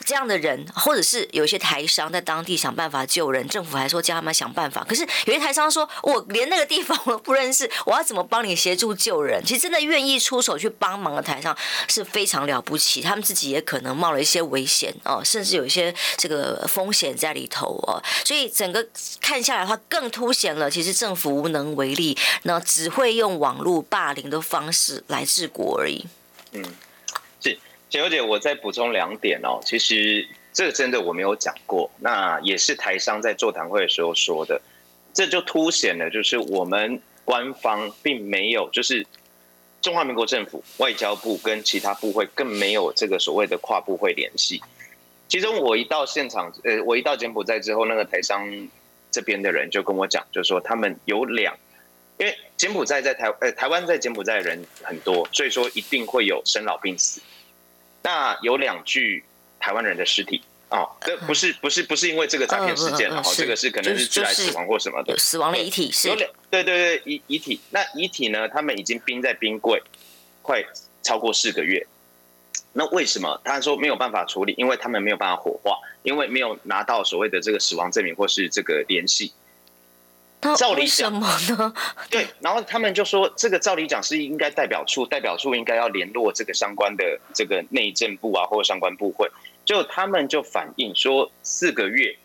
[0.06, 4.82] 这样的人，或者是有一些台商在当地想办法救人，政府还说叫他们想办法。
[4.88, 9.44] 可是有些台商说，我连那个地方我都不认识，我要怎么帮你协助救人？
[9.44, 11.54] 其实真的愿意出手去帮忙的台商
[11.86, 18.02] 是非常了不起，他们自己也可能冒了一些危险哦，甚至有一些这个风险在里头哦。
[18.24, 18.88] 所以整个
[19.20, 26.06] 看下来的话，更凸显了其实政府无能为力，那只会用网络霸凌的方式来治国而已。
[26.52, 26.62] 嗯，
[27.40, 27.58] 是
[27.90, 29.60] 简小姐，我再补充两点哦。
[29.64, 34.60] 其实这个真的我没有讲过，那也是台商在座谈会的时候说的。
[35.12, 39.06] 这就凸显了，就是我们官方并没有，就是
[39.82, 44.62] 中华民国政府外交部跟其他部会更没有这个所谓的跨部会联系。
[45.28, 48.68] 其中我一到现场，呃，我一到柬埔寨之后，那个台商
[49.10, 51.56] 这边的人就跟我讲，就是说他们有两。
[52.18, 57.20] 因为柬埔寨在台呃台湾在柬埔寨的人很多，所以说一定会有生老病死。
[58.02, 59.24] 那有两具
[59.60, 66.08] 台湾人的尸体哦，这不是不是不是因为这个诈骗事件，然后这个是可能是致癌死亡或什么的死亡的遗体是。
[66.48, 68.48] 对对对遗遗体，那遗体呢？
[68.48, 69.82] 他们已经冰在冰柜
[70.42, 70.64] 快
[71.02, 71.86] 超过四个月。
[72.72, 74.54] 那为什么他说没有办法处理？
[74.56, 79.32] 因为他们没有办法火化，因为没有拿到所谓的这个死亡证明或是这个联系。
[80.56, 81.74] 照理讲呢？
[82.10, 89.28] 对，然后他们就说，这个照理讲是应该代表处，代表处应该要联络这个相关的这个内政部啊，或者相关部会。
[89.64, 92.16] 就他们就反映说，四个月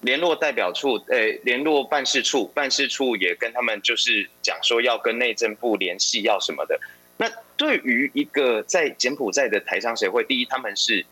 [0.00, 6.80] 联络代表处，呃，联络办事处，办事处也跟他们就是讲说要跟内政部联系，要什么的。
[7.18, 11.06] 那对于一个在柬埔寨的台商协会，第一，他们是。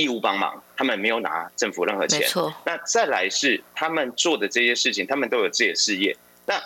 [0.00, 2.26] 义务帮忙，他们没有拿政府任何钱。
[2.64, 6.16] 那再来是他们做的这些事情，他们都有自己的事业。
[6.46, 6.60] 那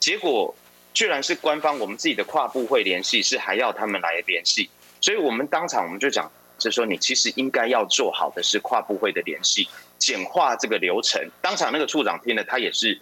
[0.00, 0.54] 结果
[0.92, 4.68] 居然是官方，我们自己的跨部会联系，是还要他们来联系。
[5.00, 11.30] 所以我们当场我们就讲，就是说你其实应该要做好的是跨部会的联系，简化这个流程。
[11.40, 13.00] 当场那个处长听了，他也是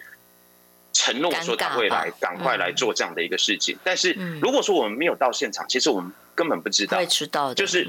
[0.92, 3.79] 承诺说他会来赶快来做这样的一个事情。
[3.83, 7.88] 但是如果说我们没有到现场，其实我们根本不知道，会知道就是。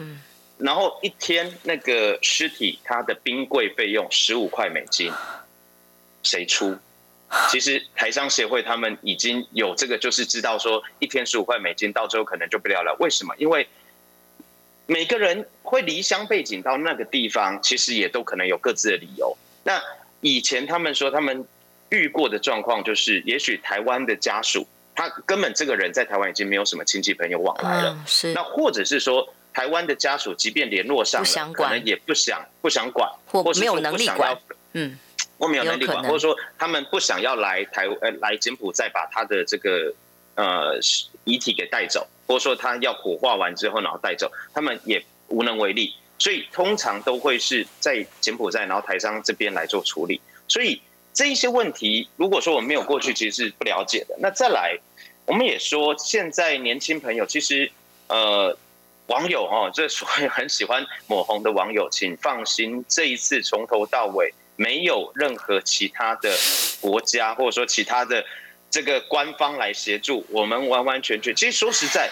[0.59, 5.09] 然后一天那个尸体，它的冰柜费用十五块美金，
[6.21, 6.77] 谁出？
[7.49, 12.93] 其实台商协会他们已经有这个，就是知道说一天十五块美金，到最后可能就不了了。
[12.99, 13.33] 为什么？
[13.37, 13.69] 因为
[14.85, 19.37] 每个人会离乡背景到那个地方，其实也都可能有各自的理由。
[19.63, 19.81] 那
[20.19, 21.47] 以前他们说他们
[21.87, 28.33] 遇过的状况，就是也许台湾的家属，他根本这个人在台湾已经没有什么亲戚朋友往来了，是。
[28.33, 29.33] 那或者是说。
[29.59, 34.37] 台湾的家属即便联络上了，可能也不想不想管，或没有能力管，
[34.71, 34.97] 嗯，
[35.37, 39.93] 或没有能力管，或者说他们不想要来台呃来柬埔寨把他的这个
[40.35, 40.79] 呃
[41.25, 50.21] 遗体给带走，或者说他要火化完之后然后带走，他们也无能为力，所以通常都会是在柬埔寨然后台商这边来做处理。
[50.47, 50.81] 所以
[51.13, 54.15] 这一些问题，如果说我们没有过去，其实是不了解的。
[54.19, 54.79] 那再来，
[55.25, 57.69] 我们也说现在年轻朋友其实
[58.07, 58.57] 呃。
[59.09, 66.31] 网友哦，这所谓很喜欢抹红的网友，请放心，这一次从头到尾没有任何其他的
[66.79, 68.23] 国家或者说其他的
[68.69, 71.35] 这个官方来协助，我们完完全全。
[71.35, 72.11] 其实说实在，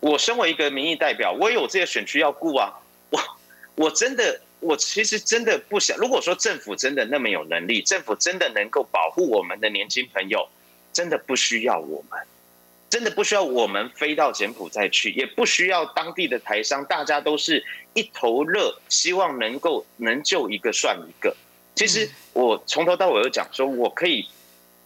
[0.00, 2.72] 我身为一个民意代表，我有这些选区要顾啊，
[3.10, 3.20] 我
[3.74, 5.94] 我真的，我其实真的不想。
[5.98, 10.48] 如果说政府真的那么有能力，政府真的能够保护我们的年轻朋友，
[10.90, 12.18] 真的不需要我们。
[12.94, 21.36] 真的不需要我们飞到柬埔寨去，也不需要当地的台商，大家都是一头热，希望能够能救一个算一个。
[21.74, 24.28] 其实我从头到尾都讲说，我可以，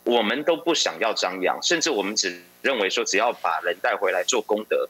[0.04, 4.88] 我们都不想要张扬，甚至我们只认为说，只要把人带回来做功德，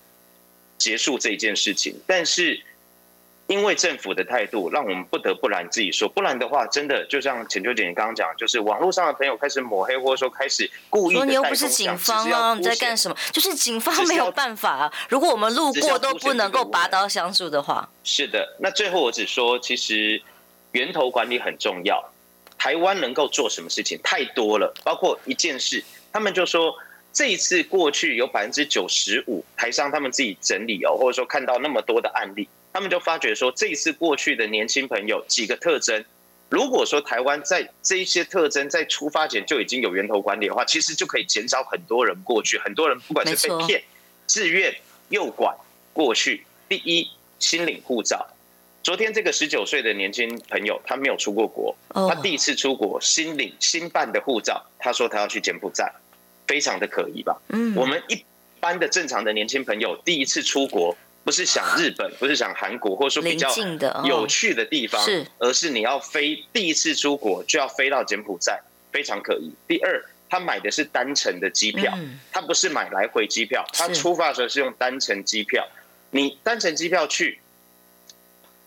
[0.78, 1.96] 结束这一件事情。
[2.06, 2.62] 但是。
[3.49, 13.16] 因为政府的态度，让我们不得不然自己说，不然的话，真的就像浅秋姐你刚刚讲，就是网络上的朋友开始抹黑，或者说开始故意你又不是警方啊，你在干什么？
[13.32, 14.92] 就是警方没有办法啊。
[15.09, 18.57] 如果我们路过都不能够拔刀相助的话，是的。
[18.61, 20.22] 那最后我只说，其实
[20.72, 22.12] 源头管理很重要。
[22.59, 25.82] 台湾能够做什么事情太多了，包括一件事，
[26.12, 26.74] 他们就说
[27.14, 32.46] 这一次过去有百分之九十五台商他们自己整理哦，或者说看到那么多的案例。
[32.78, 36.04] 他们就发觉说，这一次过去的年轻朋友几个特征，
[36.48, 43.82] 如果说台湾在这一些特征在出发前就已经有源头管理的话，其实就可以减少很多人过去，很多人不管是被骗、
[44.28, 44.72] 自愿
[45.08, 45.52] 诱拐
[45.92, 46.46] 过去。
[46.68, 47.10] 第一，
[47.40, 48.28] 新领护照。
[48.84, 55.92] 昨天这个十九岁的年轻朋友，他没有出过国，他第一次出国，新领新办的护照，他说他要去柬埔寨，
[56.46, 57.42] 非常的可疑吧？
[57.48, 58.24] 嗯，我们一
[58.60, 60.96] 般的正常的年轻朋友第一次出国。
[61.28, 63.54] 不是想日本，不是想韩国，或者说比较
[64.02, 68.58] 有趣的地方，是，而是你要飞第一次出国就要飞到柬埔寨，
[68.90, 69.52] 非常可疑。
[69.66, 71.92] 第二，他买的是单程的机票，
[72.32, 75.68] 他不是买来回机票，他出发的时候是用单程机票。
[76.12, 77.38] 你单程机票去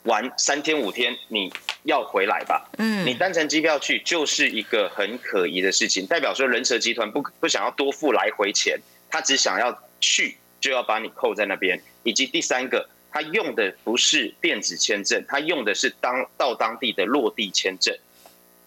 [0.04, 1.52] 玩三天五天，你
[1.82, 2.70] 要回来吧？
[2.78, 11.82] 嗯，你单程机票去就是一个很可疑的事情，代表说人蛇集团不不想要多付来回钱，他只想要去就要把你扣在那边。
[12.04, 17.94] 以及第三个，他用的不是电子签证，他用的是当到当地的落地签证。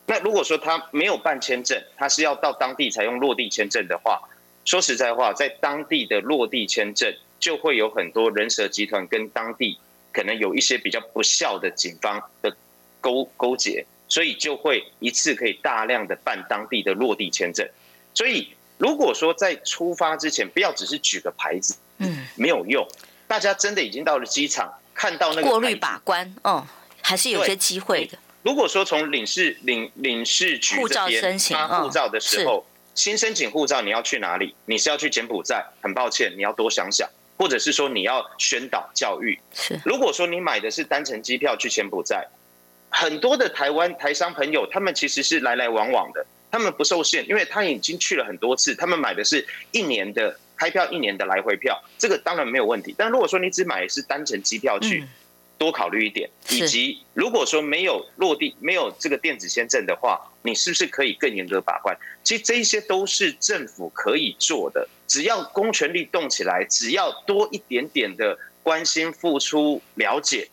[0.07, 4.21] 那如果说他没有办签证，他是要到当地才用落地签证的话，
[4.67, 9.79] 说实在话，在当地的落地签证就会有很多人蛇集团跟当地
[10.13, 12.55] 可能有一些比较不孝的警方的
[13.01, 17.67] 勾勾结，所以就会一次可以大量的办当地的落地签证。
[18.13, 18.49] 所以
[18.85, 22.87] 如果说在出发之前，不要只是举个牌子，嗯，没有用。
[23.27, 26.67] 大家真的已经到了机场，看到那个过滤把关，哦，
[27.01, 28.19] 还是有些机会的。
[28.43, 34.55] 如果说从领事领领事局这边发护照的时候，新申请护照，你要去哪里？
[34.67, 35.65] 你是要去柬埔寨？
[35.81, 37.09] 很抱歉，你要多想想，
[37.39, 39.41] 或者是说你要宣导教育。
[39.55, 42.29] 是，如果说你买的是单程机票去柬埔寨，
[42.91, 50.39] 很多的台湾台商朋友，他们其实是来来往往的，他们不受限，因为他已经去了很多次，他们买的是一年的。
[50.57, 52.95] 开票一年的来回票，这个当然没有问题。
[52.97, 55.05] 但如果说你只买的是单程机票去，
[55.59, 56.31] 多考虑一点。
[56.49, 61.99] 以及如果说没有落地、没有这个电子签证的话，你是不是可以更严格把关？
[62.23, 70.49] 其实这一些都是政府可以做的，只要公权力动起来，只要多一点点的关心、付出、了解，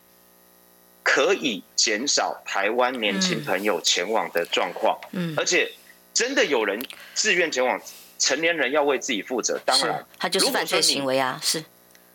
[1.04, 5.00] 可以减少台湾年轻朋友前往的状况。
[5.12, 5.72] 嗯，而且
[6.14, 6.84] 真的有人
[7.14, 7.82] 自愿前往。
[8.24, 11.40] 成年人要为自己负责，当然，他就是犯罪行为啊。
[11.42, 11.66] 是，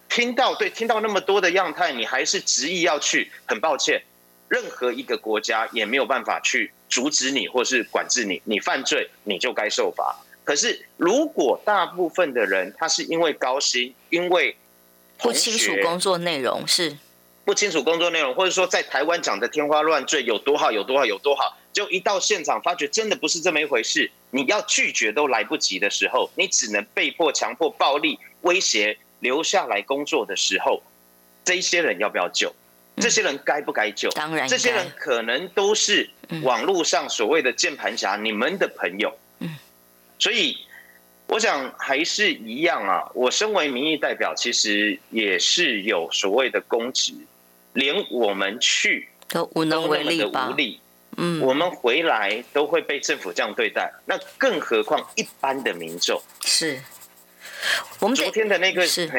[0.09, 4.01] 听到对，听到那么多的样态，你还是执意要去，很抱歉，
[4.47, 10.16] 任何一个国家也没有办法去阻止你或是管制你，你犯罪你就该受罚。
[10.44, 14.57] 可是，如果大部分的人他是因为高薪，因为
[15.18, 16.97] 不清楚工作内容，是
[17.44, 24.10] 不清楚工作内容，或者说在台湾讲的天花乱坠，有多好有多好有多好，就一到现场发觉真的不是这么一回事。
[24.30, 30.82] 你要拒绝都来不及的时候，你只能被迫、强迫、暴力、威胁留下来工作的时候，
[31.44, 32.50] 这些人要不要救？
[32.96, 34.08] 这些人该不该救？
[34.12, 36.08] 当然，这些人可能都是
[36.42, 39.14] 网络上所谓的键盘侠，你们的朋友。
[40.18, 40.56] 所以
[41.26, 43.10] 我想还是一样啊。
[43.14, 47.12] 我身为民意代表，其实也是有所谓的公职，
[47.74, 50.56] 连我们去都无能为力吧。
[51.16, 56.20] 嗯，我们回来都会被政府这样对待，那更何况一般的民众？
[56.42, 56.80] 是，
[58.00, 59.10] 我们昨天的那个是，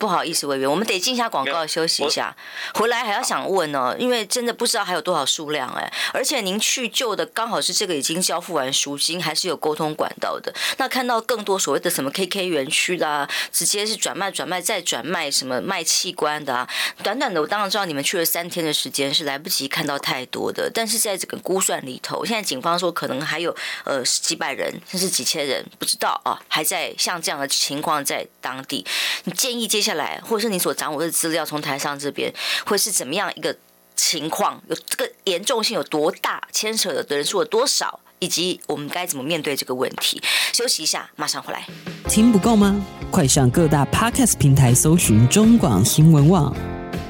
[0.00, 2.34] 不好意思，委员，我们得进一下广告休息一下，
[2.72, 10.50] 回来还要想问呢，因为真的不知道还有多少数量哎，而且您去救的刚好是这个已经交付完赎金，还是有沟通管道的。
[10.78, 16.66] 那看到更多所谓的什么 KK 园区啦，直接是转卖、转卖再转卖，什么卖器官的啊，
[17.02, 28.86] 短短的我当然知道你们去了三天的时间是来不及看到太多的，但是在这个估算里头，现在警方说可能还有呃几百人甚至几千人不知道啊，还在像这样的情况在当地。
[29.24, 32.32] 你建议接下来，或者是你所掌握的资料，从台上这边
[32.66, 33.56] 会是怎么样一个
[33.94, 34.62] 情况？
[34.68, 36.42] 有这个严重性有多大？
[36.52, 38.00] 牵扯的人数有多少？
[38.18, 40.22] 以及我们该怎么面对这个问题？
[40.52, 41.64] 休息一下，马上回来。
[42.06, 42.78] 听不够吗？
[43.10, 46.54] 快上各大 Podcast 平台搜寻中广新闻网，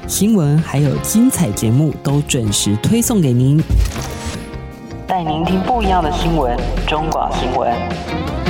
[0.07, 3.61] 新闻还有精彩节目都准时推送给您，
[5.05, 6.57] 带您听不一样的新闻。
[6.87, 8.40] 中广新闻。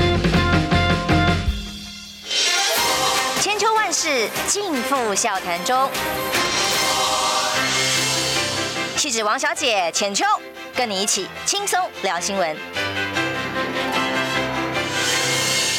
[4.03, 5.87] 是尽付笑谈中，
[8.97, 10.25] 气质王小姐浅秋，
[10.75, 12.57] 跟你一起轻松聊新闻。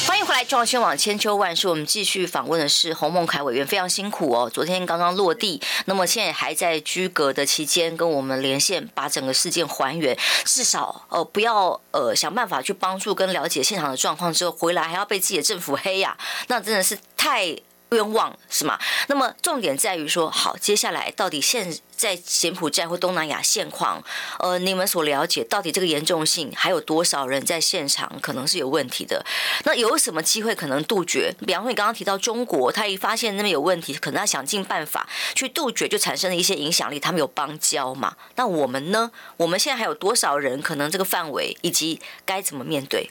[0.06, 4.48] 欢迎回来，中广新网千秋万世，我们继续访问的是洪孟楷委员，非常辛苦哦。
[4.48, 16.16] 昨天刚刚落地，那么现在还在居隔的期间，跟我们连线，把整个事件还原，至少呃不要呃想办法去帮助跟了解现场的状况之后，回来还要被自己的政府黑呀、
[16.46, 17.56] 那真的是太。
[17.92, 18.78] 冤枉是吗？
[19.08, 24.02] 那么重点在于说，好，接下来到底现在柬埔寨或东南亚现况，
[24.38, 29.24] 呃，你们所了解到底这个严重性，还有多少人在现场可能是有问题的？
[29.64, 31.34] 那有什么机会可能杜绝？
[31.46, 38.16] 比方说你刚刚提到中国，他一发现那边有问题，可能他想尽办法去杜绝，就产生了一些影响力，他们有邦交嘛？
[38.36, 39.10] 那我们呢？
[39.36, 40.60] 我们现在还有多少人？
[40.62, 43.10] 可能这个范围以及该怎么面对？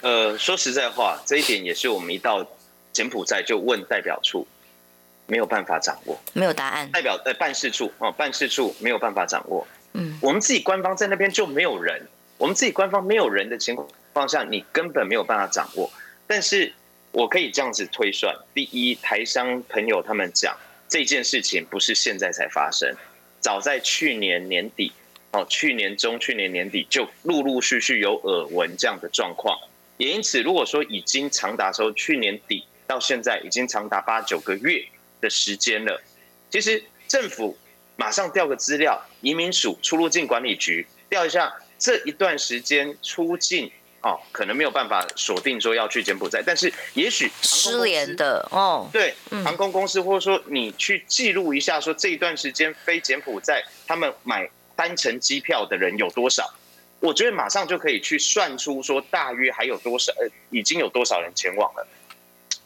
[0.00, 2.46] 呃，说实在话，这一点也是我们一道。
[2.98, 4.44] 柬埔寨就问代表处，
[5.28, 6.90] 没有办法掌握，没有答案。
[6.90, 9.64] 代表在办事处哦，办事处没有办法掌握。
[9.92, 13.76] 嗯，我们自己官方在那边就没有人，我们自己官方没有人的情
[14.12, 15.88] 况下，你根本没有办法掌握。
[16.26, 16.72] 但是
[17.12, 22.92] 我可以这样子推算：第一，台商朋友他们讲这件事情不是现在才发生，
[23.38, 24.90] 早在去年年底
[25.30, 29.56] 哦，去年中、去年年底就陆陆续续有耳闻这样的状况。
[29.98, 32.64] 也因此，如果说已经长达说去年底。
[32.88, 34.82] 到现在已经长达八九个月
[35.20, 36.02] 的时间了。
[36.50, 37.56] 其实政府
[37.96, 43.70] 马上调个资料，移民署出入境管理局调一下这一段时间出境
[44.00, 49.14] 哦，可能没有办法锁定说要去柬埔寨，但是也许失联的哦，对，
[49.44, 56.54] 航空公司或者说你去记录一下，说这一段时间飞柬埔寨他们买单程机票的人有多少？
[57.00, 61.86] 我觉得马上就可以去算出说大约还有多少，呃，已经有多少人前往了。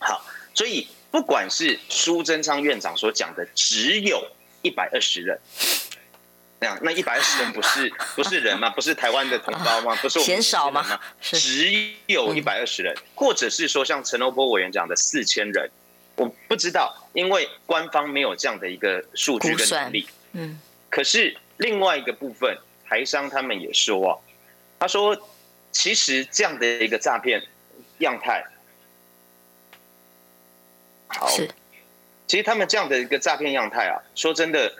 [0.03, 4.26] 好，所以不管是苏贞昌院长所讲的，只有
[4.62, 5.38] 一百二十人，
[6.59, 8.68] 那样，那一百二十人不是不是人吗？
[8.70, 9.94] 不是台湾的同胞吗？
[10.03, 11.00] 不是我们少吗？
[11.20, 15.70] 只有一百二十人，或者是说像陈欧波委员讲的四千人，
[16.16, 20.09] 我不知道，因为官方没有这样的一个数据跟能力。
[20.32, 24.12] 嗯，可是另外一个部分，台商他们也说啊，
[24.80, 25.16] 他说
[25.70, 27.42] 其实这样的一个诈骗
[27.98, 28.44] 样态。
[31.18, 31.28] 好，
[32.26, 34.72] 其实他们这样的一个诈骗样态啊，说真的，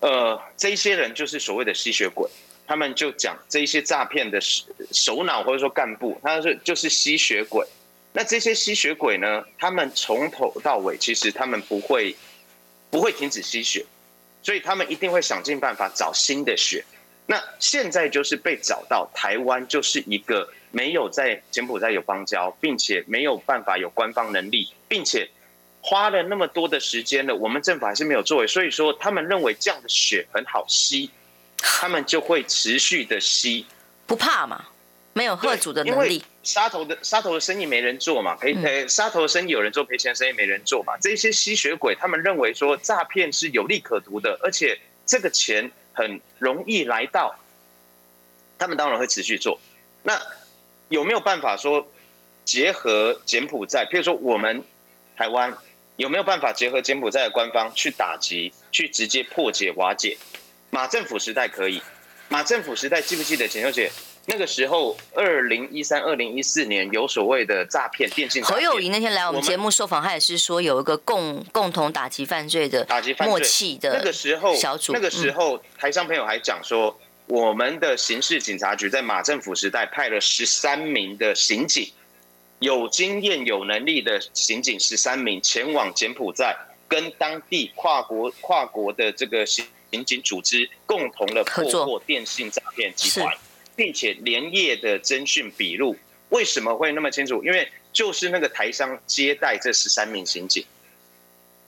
[0.00, 2.26] 呃，这一些人就是所谓的吸血鬼，
[2.66, 7.66] 他们就讲这一些诈骗的首首脑或者说干部，他是就是吸血鬼。
[8.14, 12.16] 那这些吸血鬼呢，他们从头到尾其实他们不会
[12.90, 13.84] 不会停止吸血，
[14.42, 16.82] 所以他们一定会想尽办法找新的血。
[17.26, 25.28] 那现在就是被找到台湾就是一个没有在柬埔寨有邦交，并且没有办法有官方能力，并且。
[25.80, 31.10] 花了那么多的时间了，我们政府还是没有作为，所以说他们认为这样的血很好吸，
[31.56, 33.64] 他们就会持续的吸，
[34.06, 34.66] 不怕嘛？
[35.14, 40.94] 没有喝阻的能力，杀头的杀头的生意没人做嘛，赔赔杀头的生意有人做，赔钱生意没人做嘛。
[41.00, 47.36] 这些吸血鬼他们认为说诈骗是有利可图的，而且这个钱很容易来到，
[48.58, 49.58] 他们当然会持续做。
[50.02, 50.20] 那
[50.88, 51.88] 有没有办法说
[52.44, 53.86] 结合柬埔寨？
[53.90, 54.62] 譬如说我们
[55.16, 55.56] 台湾。
[55.98, 60.16] 有没有办法结合柬埔寨的官方去打击，去直接破解瓦解？
[60.70, 61.82] 马政府时代可以，
[62.28, 63.90] 马政府时代记不记得浅秋姐
[64.26, 68.40] 那个时候，二零一三、二零一四年有所谓的诈骗电信？
[68.44, 74.92] 侯友宜那天来我们节目受访，他也是说有一个共共同打击犯罪的打击默契的那个时候小组。
[74.92, 76.96] 那个时候台商朋友还讲说，
[77.26, 81.90] 我们的刑事警察局在马政府时代派了十三名的刑警。
[82.60, 86.56] 有经验、有能力的刑警十三名前往柬埔寨，
[86.88, 89.64] 跟当地跨国跨国的这个刑
[90.04, 93.36] 警组织共同的破获电信诈骗集团，
[93.76, 95.96] 并且连夜的侦讯笔录。
[96.30, 97.42] 为什么会那么清楚？
[97.44, 100.64] 因为就是那个台商接待这十三名刑警。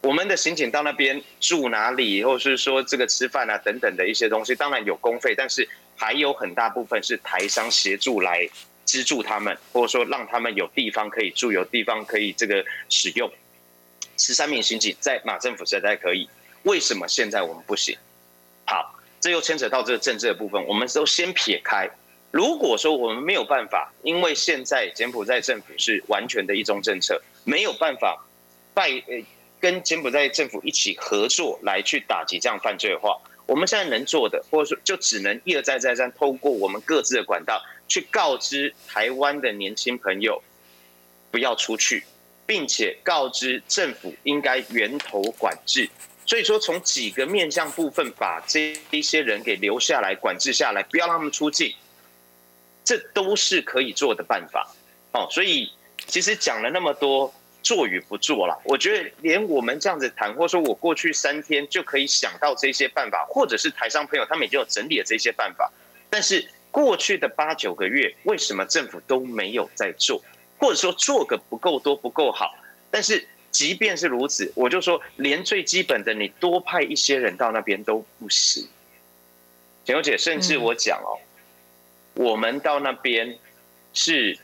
[0.03, 8.49] 我们的刑警到那边住哪里，或是说这个吃饭啊等等的一些东西，当然有公费，但是还有很大部分是台商协助来
[8.91, 13.31] 资助他们，或者说让他们有地方可以住，有地方可以这个使用。
[14.19, 16.29] 十三名刑警在马政府时代可以，
[16.65, 17.97] 为什么现在我们不行？
[18.67, 21.89] 好，这又牵扯到这个政治的部分，我们都先撇开。
[22.33, 28.27] 如果说我们没有办法，因为现在柬埔寨政府是完全的一中政策，没有办法
[28.75, 29.23] 拜呃。
[29.61, 40.43] 跟柬埔寨政府一起合作来去打击这样犯罪的话，我们现在能做的，或者说就只能一而再再三透过我们各自的管道去告知台湾的年轻朋友
[41.31, 42.05] 不要出去，
[42.47, 45.91] 并且告知政府应该源头管制。
[46.25, 51.75] 所以说，从几个面向部分把这一些人给留下来管制下来，不要让他们出境，
[52.83, 54.75] 这都是可以做的办法。
[55.13, 55.71] 哦，所以
[56.07, 57.35] 其实讲了那么多。
[57.63, 65.71] 做与不做了，我觉得连我们这样子谈，或说我过去三天就可以想到这些办法，或者是台商朋友他们已经有整理了这些办法，
[66.09, 70.23] 但是过去的八九个月，为什么政府都没有在做，
[70.59, 72.55] 或者说做个不够多、不够好？
[72.91, 78.69] 但是即便是如此，我就说连最基本的，你多派一些人到那边都不行。
[79.85, 81.19] 简小姐，甚至我讲哦，
[82.15, 83.39] 我们到那边
[83.93, 84.39] 是。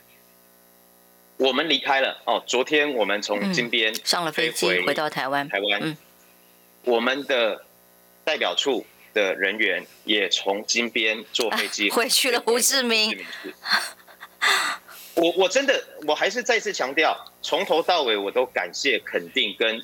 [1.39, 2.43] 我们离开了哦。
[2.47, 5.47] 昨天我们从金边、嗯、上了飞机回到台湾。
[5.47, 5.95] 台湾，嗯、
[6.85, 7.63] 我们的
[8.25, 12.39] 代表处的人员也从金边坐飞机回去了。
[12.41, 13.19] 胡志明，
[15.15, 19.83] 我我真的我还是再次强调，从头到尾我都感谢、肯定跟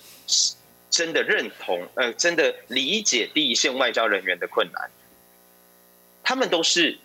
[0.91, 4.91] 真的认同，呃，真的理解第一线外交人员的困难，
[6.23, 6.99] 他们都是。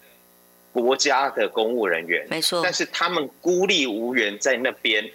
[0.73, 5.09] 国家的公务人员，没错，但是他们孤立无援在那边，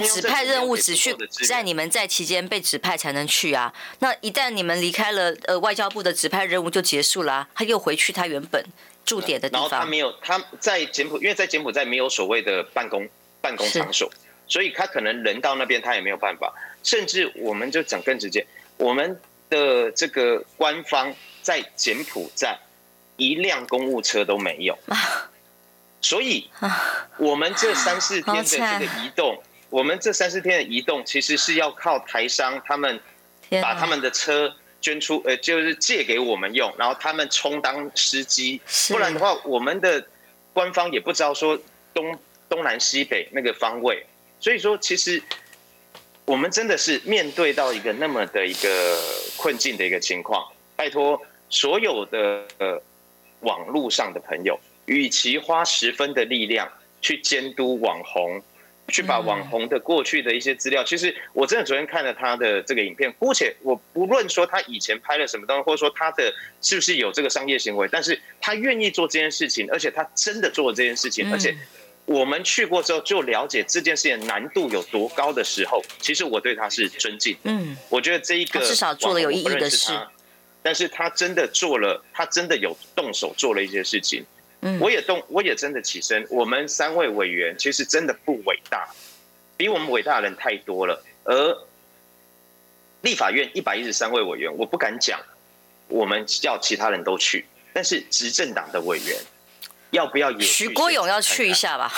[0.00, 1.14] 被指派任务只去
[1.46, 3.72] 在你们在期间被指派才能去啊。
[4.00, 8.64] 那一旦你们离开了，呃，外交部的指派任务就结束了啊，他又回去他原本
[9.04, 9.68] 驻点的地方。
[9.68, 13.08] 然后他没有，他在柬埔寨，因为在柬埔寨没有所谓的办公
[13.40, 14.10] 办公场所，
[14.48, 16.52] 所以他可能人到那边他也没有办法。
[16.82, 22.58] 甚至我们就讲更直接，我们的这个官方在柬埔寨。
[23.16, 24.76] 一辆公务车都没有，
[26.00, 26.50] 所以
[27.16, 29.40] 我们这三四天的这个移动，
[29.74, 33.00] 我们这三四天的移动，其实是要靠台商他们
[33.60, 40.06] 把他们的车捐出，呃，就是借给我们用，然后他们充当司机，不然的话，我们的
[40.52, 41.58] 官方也不知道说
[41.92, 42.16] 东
[42.48, 44.06] 东南西北那个方位，
[44.38, 45.20] 所以说其实
[46.24, 48.96] 我们真的是面对到一个那么的一个
[49.36, 50.46] 困境的一个情况，
[50.76, 51.20] 拜托
[51.50, 52.80] 所有的呃。
[53.40, 56.66] 网络上的朋友，与其花十分的力量
[57.02, 58.42] 去监督网红，
[58.88, 71.56] 去把网红的过去的一些资料，其实我真的昨天看了他的这个影片，姑且我不论说他以前拍了什么东西，或者说他的是不是有这个商业行为，但是他愿意做这件事情，而且他真的做了这件事情，而且
[72.04, 77.36] 我们去过之后就了解这件事情难度有多高的时候，其实我对他是尊敬。
[77.44, 79.92] 嗯，我觉得这一个至少做了有意义的事。
[80.66, 84.24] 但是他真的做了，他真的有动手做了一些事情。
[84.66, 86.26] 嗯，我也动，我也真的起身。
[86.30, 88.88] 我们三位委员其实真的不伟大，
[89.58, 91.04] 比我们伟大的人太多了。
[91.24, 91.58] 而
[93.02, 95.20] 立法院一百一十三位委员，我不敢讲，
[95.88, 97.44] 我们叫其他人都去。
[97.74, 99.14] 但是执政党的委员
[99.90, 100.40] 要不要也？
[100.40, 101.92] 徐国勇要去一下吧。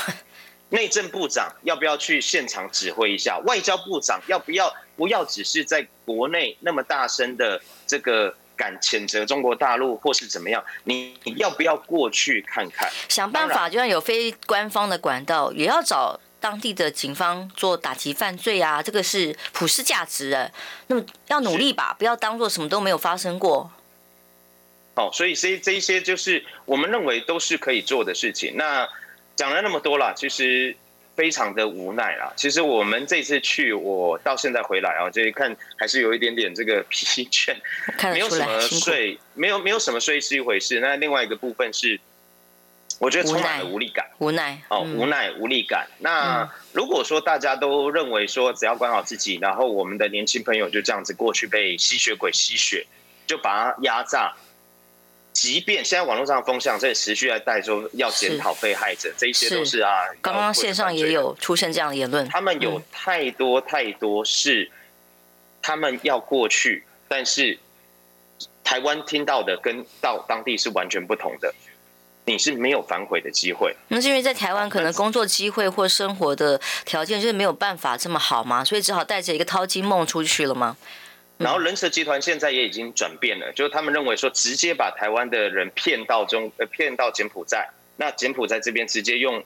[0.71, 3.39] 内政部长要不要去现场指挥一下？
[3.47, 4.75] 外交部长要不要？
[4.97, 8.35] 不要只是在国内那么大声的这个。
[8.57, 10.65] 敢谴责中国大陆或是怎么样？
[10.85, 12.91] 你你要不要过去看看？
[13.09, 18.83] 想办法，就算有非官方的管道，也要找当地的警方做打击犯罪啊！
[18.83, 20.51] 这个是普世价值的。
[20.87, 23.71] 那么要努力吧，不要当做什么都没有发生过。
[24.95, 28.57] 哦，所以这这一些就是我们认为都是可以做的事情。
[28.57, 28.89] 那
[29.37, 30.77] 讲了那么多了，其实。
[31.17, 32.33] 非常的无奈啦。
[32.37, 37.57] 其实我们这次去，我到现在回来啊，这一看还是有一点点这个疲倦，
[38.12, 40.79] 没有什么睡，没有没有什么睡是一回事。
[40.81, 41.99] 那另外一个部分是，
[42.99, 45.89] 我觉得充满了无力感，无奈哦，无奈无力感。
[45.99, 52.87] 那如果说大家都认为说只要管好自己，然后我们的年轻朋友就这样子过去被吸血鬼吸血，
[53.27, 54.35] 就把他压榨。
[55.47, 59.89] 即便现在网络上的风向在持续在带说要检讨被害者，这一些都是啊。
[60.21, 64.69] 刚刚线上也有出现这样的言论，他们有太多太多是
[65.63, 67.61] 他们要过去，但是
[68.65, 71.55] 台湾听到的跟到当地是完全不同的。
[72.25, 73.77] 你是没有反悔的机会。
[73.87, 80.77] 那是因为在台湾可能工作机会或生活的条件就是没有办法这么好嘛，所以只好带着一个淘金梦出去了吗？
[81.39, 89.45] 然后人蛇集团现在也已经转变了，就是他们认为说直接把台湾的人骗到中呃骗到柬埔寨，那柬埔寨这边直接用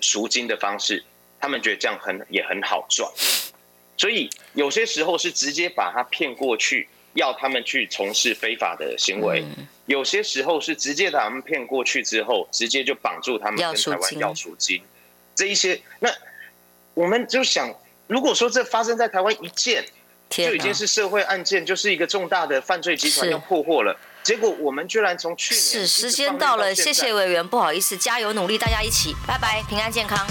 [0.00, 1.04] 赎金的方式，
[1.40, 3.08] 他们觉得这样很也很好赚，
[3.96, 9.44] 所以有些时候是直接把他骗过去，要他们去从事非法的行为。
[9.86, 14.82] 有些时候是直接把他们骗过去之后，直接就绑住他们跟台湾要赎金，
[15.34, 16.10] 这一些，那
[16.92, 17.74] 我们就想，
[18.06, 19.84] 如果说这发生在台湾一件，
[20.28, 23.98] 就已经是社会案件，就是一个重大的犯罪集团要破获了。
[24.22, 30.26] 结果我们居然从去年是时间到了，谢谢委员，不好意思，加油努力，大家一起，拜拜，平安健康。